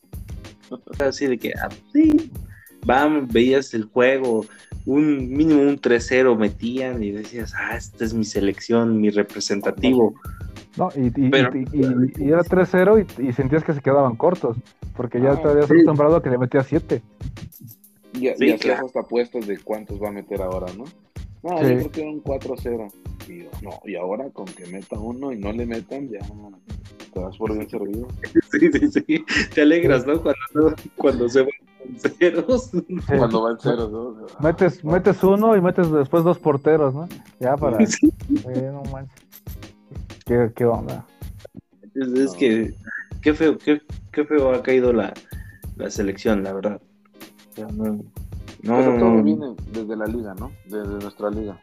así 0.99 1.27
de 1.27 1.37
que, 1.37 1.53
ah, 1.53 1.69
sí, 1.93 2.29
van, 2.85 3.29
veías 3.29 3.73
el 3.73 3.85
juego, 3.85 4.45
un 4.85 5.29
mínimo 5.31 5.61
un 5.61 5.79
3-0 5.79 6.37
metían 6.37 7.01
y 7.01 7.11
decías, 7.11 7.53
ah, 7.55 7.77
esta 7.77 8.03
es 8.03 8.13
mi 8.13 8.25
selección, 8.25 8.99
mi 8.99 9.09
representativo. 9.09 10.15
No, 10.75 10.89
y, 10.97 11.27
era 11.27 12.43
3-0 12.43 13.05
y, 13.19 13.31
sentías 13.31 13.63
que 13.63 13.73
se 13.73 13.79
quedaban 13.79 14.17
cortos, 14.17 14.57
porque 14.97 15.21
ya 15.21 15.31
ah, 15.31 15.41
te 15.41 15.47
habías 15.47 15.71
acostumbrado 15.71 16.17
a 16.17 16.21
que 16.21 16.29
le 16.29 16.37
metías 16.37 16.67
7. 16.67 17.01
Y, 18.15 18.25
y 18.25 18.51
hacías 18.51 18.81
hasta 18.81 18.99
apuestas 18.99 19.47
de 19.47 19.57
cuántos 19.59 20.01
va 20.03 20.09
a 20.09 20.11
meter 20.11 20.41
ahora, 20.41 20.67
¿no? 20.77 20.83
No, 21.45 21.61
yo 21.61 21.77
creo 21.77 21.91
que 21.91 22.01
era 22.01 22.09
un 22.09 22.23
4-0. 22.23 22.91
Y 23.29 23.63
no, 23.63 23.79
y 23.85 23.95
ahora 23.95 24.31
con 24.31 24.45
que 24.45 24.65
meta 24.65 24.97
uno 24.97 25.31
y 25.31 25.37
no 25.37 25.51
le 25.51 25.67
metan, 25.67 26.09
ya 26.09 26.19
te 27.13 27.19
vas 27.19 27.37
por 27.37 27.53
bien 27.53 27.69
servido. 27.69 28.07
Sí, 28.51 28.71
sí, 28.71 28.87
sí. 28.91 29.25
Te 29.53 29.61
alegras, 29.61 30.07
¿no? 30.07 30.21
Cuando, 30.21 30.75
cuando 30.95 31.29
se 31.29 31.45
ceros. 32.17 32.71
Cuando 33.05 33.43
van 33.43 33.59
ceros, 33.59 33.91
¿no? 33.91 34.15
Metes, 34.39 34.83
metes 34.83 35.23
uno 35.23 35.55
y 35.55 35.61
metes 35.61 35.91
después 35.91 36.23
dos 36.23 36.39
porteros, 36.39 36.95
¿no? 36.95 37.07
Ya 37.39 37.55
para. 37.55 37.77
no 38.71 38.83
manches. 38.91 39.25
¿Qué, 40.25 40.51
¿Qué, 40.55 40.65
onda? 40.65 41.05
Es, 41.93 42.31
que. 42.31 42.73
Qué 43.21 43.33
feo, 43.33 43.57
qué, 43.57 43.81
qué, 44.11 44.25
feo 44.25 44.51
ha 44.51 44.63
caído 44.63 44.93
la, 44.93 45.13
la 45.75 45.91
selección, 45.91 46.43
la 46.43 46.53
verdad. 46.53 46.81
no, 47.73 47.99
no, 48.65 48.99
todo 48.99 49.23
viene 49.23 49.55
desde 49.71 49.95
la 49.95 50.05
liga, 50.05 50.33
¿no? 50.35 50.51
Desde 50.65 50.99
nuestra 50.99 51.29
liga. 51.29 51.61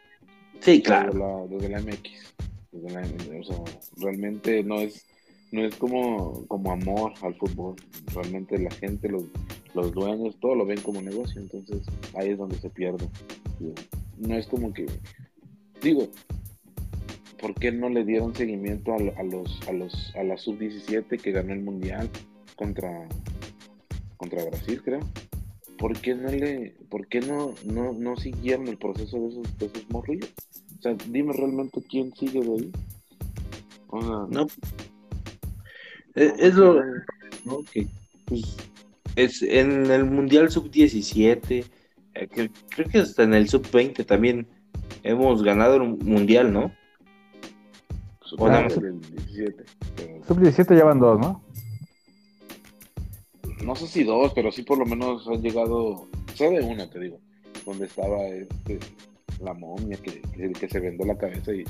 Sí, 0.59 0.81
claro. 0.81 1.47
Desde 1.49 1.69
la, 1.69 1.79
MX. 1.81 2.35
Desde 2.71 2.93
la, 2.93 3.01
o 3.39 3.43
sea, 3.43 3.57
realmente 3.97 4.63
no 4.63 4.79
es 4.79 5.05
no 5.53 5.63
es 5.63 5.75
como, 5.75 6.47
como 6.47 6.71
amor 6.71 7.13
al 7.21 7.35
fútbol. 7.35 7.75
Realmente 8.15 8.57
la 8.57 8.71
gente, 8.71 9.07
los, 9.07 9.25
los 9.75 9.91
dueños, 9.91 10.35
todo 10.39 10.55
lo 10.55 10.65
ven 10.65 10.81
como 10.81 10.99
negocio. 10.99 11.39
Entonces 11.39 11.85
ahí 12.15 12.31
es 12.31 12.39
donde 12.39 12.57
se 12.57 12.71
pierde. 12.71 13.07
No 14.17 14.35
es 14.35 14.47
como 14.47 14.73
que, 14.73 14.87
digo, 15.79 16.07
¿por 17.39 17.53
qué 17.53 17.71
no 17.71 17.89
le 17.89 18.03
dieron 18.03 18.33
seguimiento 18.33 18.95
a, 18.95 19.23
los, 19.23 19.67
a, 19.67 19.73
los, 19.73 20.15
a 20.15 20.23
la 20.23 20.37
sub-17 20.37 21.21
que 21.21 21.31
ganó 21.31 21.53
el 21.53 21.61
mundial 21.61 22.09
contra, 22.55 23.07
contra 24.17 24.43
Brasil, 24.45 24.81
creo? 24.83 25.01
¿Por 25.77 25.99
qué 25.99 26.15
no 26.15 26.29
le, 26.29 26.75
por 26.89 27.07
qué 27.07 27.21
no, 27.21 27.53
no, 27.65 27.93
no 27.93 28.15
siguieron 28.15 28.67
el 28.67 28.77
proceso 28.77 29.17
de 29.19 29.27
esos, 29.27 29.57
de 29.57 29.65
esos 29.65 29.89
morrillos? 29.89 30.31
O 30.79 30.81
sea, 30.81 30.95
dime 31.09 31.33
realmente 31.33 31.83
quién 31.89 32.13
sigue 32.13 32.41
de 32.41 32.51
ahí. 32.51 32.71
no, 33.91 34.47
eh, 36.15 36.33
es, 36.37 36.55
lo 36.55 36.81
que 37.71 37.87
pues, 38.25 38.55
es 39.15 39.41
en 39.41 39.89
el 39.91 40.05
Mundial 40.05 40.49
Sub-17, 40.49 41.65
eh, 42.15 42.27
creo 42.69 42.89
que 42.89 42.99
hasta 42.99 43.23
en 43.23 43.33
el 43.33 43.49
Sub-20 43.49 44.05
también 44.05 44.47
hemos 45.03 45.43
ganado 45.43 45.81
un 45.81 45.97
Mundial, 45.99 46.53
¿no? 46.53 46.71
Sub-17 50.27 50.77
ya 50.77 50.85
van 50.85 50.99
dos, 50.99 51.19
¿no? 51.19 51.41
No 53.63 53.75
sé 53.75 53.87
si 53.87 54.03
dos, 54.03 54.33
pero 54.33 54.51
sí 54.51 54.63
por 54.63 54.77
lo 54.77 54.85
menos 54.85 55.27
han 55.27 55.41
llegado, 55.41 56.07
sé 56.33 56.49
de 56.49 56.61
una, 56.61 56.89
te 56.89 56.99
digo, 56.99 57.19
donde 57.65 57.85
estaba 57.85 58.19
este, 58.25 58.79
la 59.41 59.53
momia 59.53 59.97
que, 59.97 60.21
que, 60.53 60.69
se 60.69 60.79
vendó 60.79 61.05
la 61.05 61.17
cabeza 61.17 61.53
y... 61.53 61.63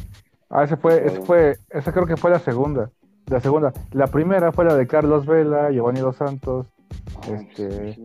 Ah, 0.49 0.63
ese 0.63 0.77
fue, 0.77 1.05
ese 1.05 1.21
fue, 1.21 1.57
esa 1.69 1.91
creo 1.91 2.05
que 2.05 2.17
fue 2.17 2.29
la 2.29 2.39
segunda, 2.39 2.91
la 3.27 3.39
segunda. 3.39 3.73
La 3.91 4.07
primera 4.07 4.51
fue 4.51 4.65
la 4.65 4.75
de 4.75 4.87
Carlos 4.87 5.25
Vela, 5.25 5.71
Giovanni 5.71 5.99
Dos 5.99 6.17
Santos, 6.17 6.67
ah, 7.15 7.27
este, 7.31 7.97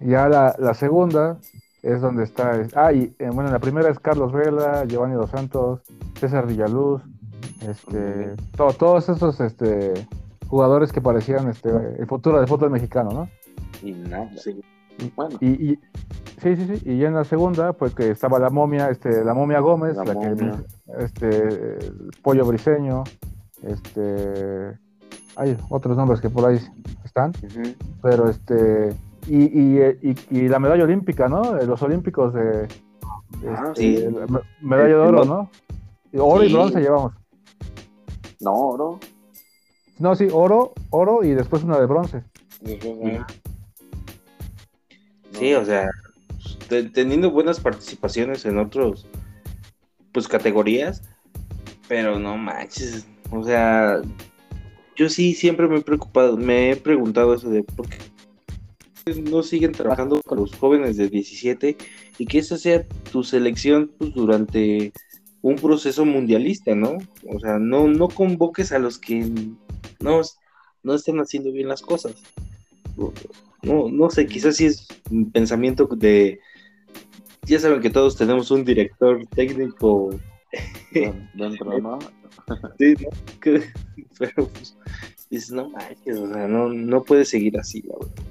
ya 0.00 0.28
la, 0.28 0.54
la 0.58 0.74
segunda 0.74 1.38
es 1.82 2.00
donde 2.00 2.24
está, 2.24 2.66
ah, 2.74 2.92
y 2.92 3.14
eh, 3.18 3.30
bueno, 3.32 3.50
la 3.50 3.60
primera 3.60 3.88
es 3.88 3.98
Carlos 3.98 4.32
Vela, 4.32 4.84
Giovanni 4.86 5.14
Dos 5.14 5.30
Santos, 5.30 5.80
César 6.18 6.46
Villaluz, 6.46 7.02
este, 7.66 8.34
todos 8.56 9.08
esos, 9.08 9.40
este, 9.40 9.94
jugadores 10.48 10.92
que 10.92 11.00
parecían 11.00 11.48
este, 11.48 11.70
el 11.98 12.06
futuro 12.06 12.38
del 12.38 12.48
fútbol 12.48 12.70
mexicano, 12.70 13.10
¿no? 13.10 13.28
Y 13.82 13.92
nada, 13.92 14.30
sí. 14.36 14.60
bueno. 15.14 15.36
Y, 15.40 15.78
sí, 16.40 16.56
sí, 16.56 16.76
sí. 16.76 16.90
Y 16.90 17.04
en 17.04 17.14
la 17.14 17.24
segunda, 17.24 17.72
pues 17.72 17.94
que 17.94 18.10
estaba 18.10 18.38
la 18.38 18.50
momia, 18.50 18.90
este, 18.90 19.24
la 19.24 19.34
momia 19.34 19.60
Gómez, 19.60 19.96
la, 19.96 20.58
este, 20.98 21.78
Pollo 22.22 22.46
Briseño, 22.46 23.04
este, 23.62 24.78
hay 25.36 25.56
otros 25.68 25.96
nombres 25.96 26.20
que 26.20 26.30
por 26.30 26.46
ahí 26.46 26.58
están, 27.04 27.32
pero 28.02 28.28
este, 28.28 28.94
y, 29.26 29.44
y, 29.44 30.16
y, 30.30 30.48
la 30.48 30.58
medalla 30.58 30.84
olímpica, 30.84 31.28
¿no? 31.28 31.54
Los 31.62 31.82
olímpicos 31.82 32.32
de, 32.32 32.68
ah, 33.46 33.72
este, 33.76 34.10
medalla 34.62 34.88
de 34.88 34.94
oro, 34.94 35.24
¿no? 35.24 35.50
Oro 36.18 36.42
y 36.42 36.52
bronce 36.52 36.80
llevamos. 36.80 37.12
No, 38.40 38.52
oro. 38.52 38.98
No, 39.00 39.17
sí, 40.16 40.28
oro, 40.32 40.74
oro 40.90 41.24
y 41.24 41.30
después 41.30 41.64
una 41.64 41.78
de 41.78 41.86
bronce. 41.86 42.22
Sí, 45.32 45.54
o 45.54 45.64
sea, 45.64 45.90
teniendo 46.92 47.30
buenas 47.30 47.60
participaciones 47.60 48.44
en 48.44 48.58
otros, 48.58 49.06
pues 50.12 50.28
categorías, 50.28 51.02
pero 51.88 52.18
no 52.18 52.36
manches, 52.36 53.06
o 53.30 53.42
sea, 53.42 54.00
yo 54.96 55.08
sí 55.08 55.34
siempre 55.34 55.68
me 55.68 55.78
he 55.78 55.82
preocupado, 55.82 56.36
me 56.36 56.70
he 56.70 56.76
preguntado 56.76 57.34
eso 57.34 57.50
de 57.50 57.62
por 57.62 57.88
qué 57.88 57.98
no 59.16 59.42
siguen 59.42 59.72
trabajando 59.72 60.20
con 60.22 60.38
los 60.38 60.54
jóvenes 60.54 60.96
de 60.96 61.08
17 61.08 61.76
y 62.18 62.26
que 62.26 62.38
esa 62.38 62.58
sea 62.58 62.86
tu 63.10 63.24
selección 63.24 63.90
pues, 63.98 64.12
durante 64.12 64.92
un 65.42 65.56
proceso 65.56 66.04
mundialista, 66.04 66.74
¿no? 66.74 66.98
O 67.28 67.38
sea, 67.40 67.58
no, 67.58 67.86
no 67.86 68.08
convoques 68.08 68.72
a 68.72 68.78
los 68.78 68.98
que 68.98 69.20
no, 70.00 70.20
no 70.82 70.94
estén 70.94 71.18
haciendo 71.20 71.52
bien 71.52 71.68
las 71.68 71.82
cosas. 71.82 72.14
No, 73.62 73.88
no 73.88 74.10
sé, 74.10 74.26
quizás 74.26 74.56
sí 74.56 74.66
es 74.66 74.86
un 75.10 75.30
pensamiento 75.30 75.86
de... 75.86 76.40
Ya 77.42 77.58
saben 77.58 77.80
que 77.80 77.90
todos 77.90 78.16
tenemos 78.16 78.50
un 78.50 78.64
director 78.64 79.26
técnico 79.28 80.10
dentro, 81.34 81.78
¿no? 81.80 81.98
sí, 82.78 82.94
¿no? 83.00 83.08
pero 84.18 84.48
pues, 84.48 84.76
dices, 85.30 85.52
no 85.52 85.68
o 85.68 86.32
sea, 86.32 86.48
no, 86.48 86.68
no 86.68 87.02
puede 87.04 87.24
seguir 87.24 87.58
así, 87.58 87.82
la 87.82 87.94
verdad. 87.98 88.24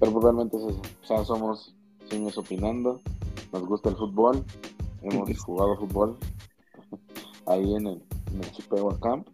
Pero 0.00 0.20
realmente 0.20 0.56
es 0.56 0.62
eso. 0.64 0.82
O 1.02 1.06
sea, 1.06 1.24
somos 1.24 1.76
seguimos 2.08 2.38
opinando, 2.38 3.00
nos 3.52 3.66
gusta 3.66 3.90
el 3.90 3.96
fútbol, 3.96 4.44
hemos 5.10 5.38
jugado 5.40 5.76
fútbol 5.76 6.16
ahí 7.46 7.74
en 7.74 7.86
el, 7.86 8.02
en 8.32 8.44
el 8.44 8.50
Chippewa 8.52 8.98
Camp 9.00 9.28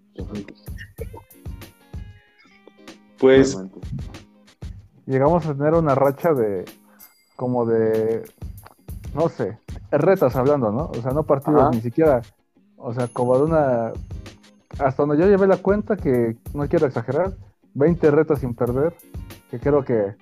pues 3.18 3.58
llegamos 5.06 5.46
a 5.46 5.54
tener 5.54 5.74
una 5.74 5.94
racha 5.94 6.32
de 6.32 6.64
como 7.36 7.64
de 7.66 8.24
no 9.14 9.28
sé, 9.28 9.58
retas 9.90 10.36
hablando, 10.36 10.72
¿no? 10.72 10.86
O 10.86 11.02
sea, 11.02 11.12
no 11.12 11.24
partidos 11.24 11.74
ni 11.74 11.82
siquiera, 11.82 12.22
o 12.76 12.94
sea, 12.94 13.08
como 13.08 13.36
de 13.36 13.44
una 13.44 13.92
hasta 14.78 15.02
donde 15.02 15.22
yo 15.22 15.28
llevé 15.28 15.46
la 15.46 15.58
cuenta 15.58 15.96
que 15.96 16.36
no 16.54 16.66
quiero 16.68 16.86
exagerar, 16.86 17.34
20 17.74 18.10
retas 18.10 18.40
sin 18.40 18.54
perder, 18.54 18.94
que 19.50 19.58
creo 19.58 19.84
que 19.84 20.16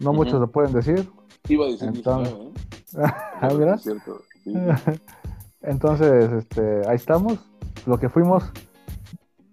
no 0.00 0.12
muchos 0.12 0.40
lo 0.40 0.50
pueden 0.50 0.72
decir. 0.72 1.08
Iba 1.48 1.66
a 1.66 1.68
decir 1.68 1.88
Entonces, 1.88 2.34
¿eh? 2.34 2.52
¿Ah, 3.40 3.48
Entonces, 5.62 6.32
este, 6.32 6.88
ahí 6.88 6.96
estamos, 6.96 7.38
lo 7.86 7.98
que 7.98 8.08
fuimos 8.08 8.44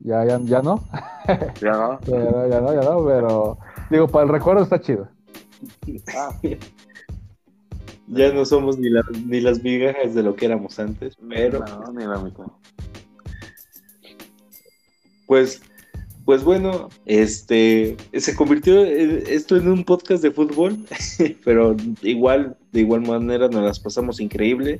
ya, 0.03 0.25
ya, 0.25 0.39
ya 0.43 0.61
no. 0.61 0.83
Ya 1.61 1.71
no. 1.71 1.99
ya, 2.05 2.61
no, 2.61 2.73
ya 2.73 2.81
no, 2.81 3.05
pero 3.05 3.57
digo, 3.89 4.07
para 4.07 4.25
el 4.25 4.31
recuerdo 4.31 4.63
está 4.63 4.79
chido. 4.81 5.07
Ah. 6.13 6.37
ya 8.07 8.33
no 8.33 8.43
somos 8.43 8.77
ni, 8.77 8.89
ni 9.25 9.39
las 9.39 9.63
migajas 9.63 10.13
de 10.13 10.23
lo 10.23 10.35
que 10.35 10.45
éramos 10.45 10.77
antes, 10.77 11.15
pero. 11.29 11.59
No, 11.59 11.93
ni 11.93 12.05
la 12.05 12.17
mitad. 12.17 12.45
Pues, 15.25 15.61
pues 16.25 16.43
bueno, 16.43 16.89
este 17.05 17.97
se 18.13 18.35
convirtió 18.35 18.83
esto 18.83 19.57
en 19.57 19.67
un 19.67 19.83
podcast 19.83 20.23
de 20.23 20.31
fútbol, 20.31 20.77
pero 21.43 21.75
igual, 22.01 22.57
de 22.71 22.81
igual 22.81 23.01
manera 23.01 23.47
nos 23.47 23.63
las 23.63 23.79
pasamos 23.79 24.19
increíble. 24.19 24.79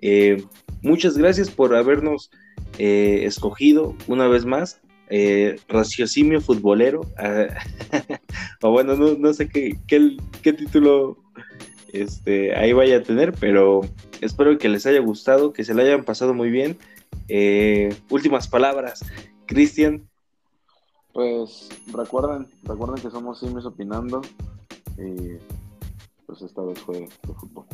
Eh, 0.00 0.44
muchas 0.82 1.16
gracias 1.16 1.50
por 1.50 1.74
habernos 1.74 2.30
eh, 2.78 3.24
escogido 3.24 3.96
una 4.06 4.28
vez 4.28 4.44
más, 4.44 4.80
eh, 5.08 5.56
raciocinio 5.68 6.40
futbolero, 6.40 7.00
ah, 7.16 7.46
o 8.62 8.70
bueno, 8.70 8.94
no, 8.96 9.32
sé 9.32 9.48
qué, 9.48 9.78
qué, 9.86 10.52
título 10.52 11.16
este, 11.92 12.54
ahí 12.54 12.72
vaya 12.72 12.98
a 12.98 13.02
tener, 13.02 13.32
pero 13.32 13.80
espero 14.20 14.58
que 14.58 14.68
les 14.68 14.86
haya 14.86 15.00
gustado, 15.00 15.52
que 15.52 15.64
se 15.64 15.74
le 15.74 15.82
hayan 15.82 16.04
pasado 16.04 16.34
muy 16.34 16.50
bien. 16.50 16.76
Eh, 17.28 17.94
últimas 18.10 18.48
palabras, 18.48 19.04
Cristian. 19.46 20.08
Pues 21.16 21.70
recuerden, 21.94 22.46
recuerden 22.64 23.02
que 23.02 23.10
somos 23.10 23.40
Simis 23.40 23.64
opinando 23.64 24.20
y 24.98 25.38
pues 26.26 26.42
esta 26.42 26.60
vez 26.60 26.78
fue 26.78 26.98
de 26.98 27.32
fútbol. 27.32 27.64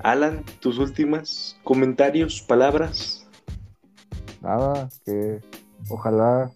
Alan, 0.00 0.44
tus 0.60 0.76
últimas 0.76 1.56
comentarios, 1.64 2.42
palabras. 2.42 3.26
Nada, 4.42 4.90
que 5.06 5.40
ojalá 5.88 6.50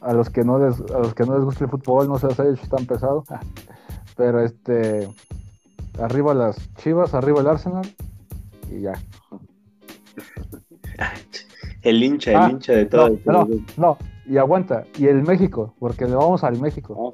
a 0.00 0.12
los 0.12 0.30
que 0.30 0.44
no 0.44 0.60
les, 0.60 0.80
a 0.92 1.00
los 1.00 1.12
que 1.12 1.24
no 1.24 1.34
les 1.34 1.44
guste 1.44 1.64
el 1.64 1.70
fútbol 1.70 2.06
no 2.06 2.20
se 2.20 2.28
les 2.28 2.38
haya 2.38 2.50
hecho 2.50 2.68
tan 2.68 2.86
pesado. 2.86 3.24
Pero 4.16 4.40
este 4.40 5.08
arriba 6.00 6.32
las 6.32 6.72
Chivas, 6.76 7.12
arriba 7.12 7.40
el 7.40 7.48
Arsenal 7.48 7.92
y 8.70 8.82
ya. 8.82 8.92
El 11.86 12.02
hincha, 12.02 12.32
el 12.32 12.36
ah, 12.36 12.48
hincha 12.50 12.72
de 12.72 12.86
todo. 12.86 13.16
No, 13.24 13.46
no, 13.76 13.96
y 14.26 14.38
aguanta, 14.38 14.84
y 14.98 15.06
el 15.06 15.22
México, 15.22 15.72
porque 15.78 16.04
le 16.04 16.16
vamos 16.16 16.42
al 16.42 16.58
México. 16.58 16.96
Ah, 16.98 17.12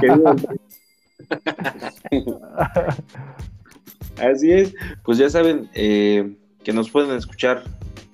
sí, 0.00 0.06
Así 4.22 4.52
es, 4.52 4.72
pues 5.02 5.18
ya 5.18 5.28
saben 5.28 5.68
eh, 5.74 6.36
que 6.62 6.72
nos 6.72 6.90
pueden 6.90 7.10
escuchar 7.16 7.64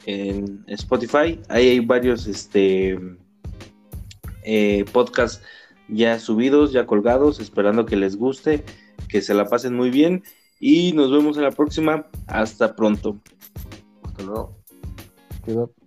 en 0.06 0.64
Spotify. 0.68 1.38
Ahí 1.50 1.68
hay 1.68 1.80
varios 1.80 2.26
este, 2.26 2.98
eh, 4.42 4.86
podcasts 4.90 5.42
ya 5.88 6.18
subidos, 6.18 6.72
ya 6.72 6.86
colgados, 6.86 7.40
esperando 7.40 7.84
que 7.84 7.96
les 7.96 8.16
guste, 8.16 8.64
que 9.10 9.20
se 9.20 9.34
la 9.34 9.44
pasen 9.44 9.74
muy 9.74 9.90
bien 9.90 10.22
y 10.60 10.92
nos 10.92 11.12
vemos 11.12 11.36
en 11.36 11.42
la 11.42 11.50
próxima. 11.50 12.06
Hasta 12.26 12.74
pronto. 12.74 13.18
Hasta 14.02 14.22
luego. 14.22 14.55
give 15.46 15.58
up. 15.58 15.85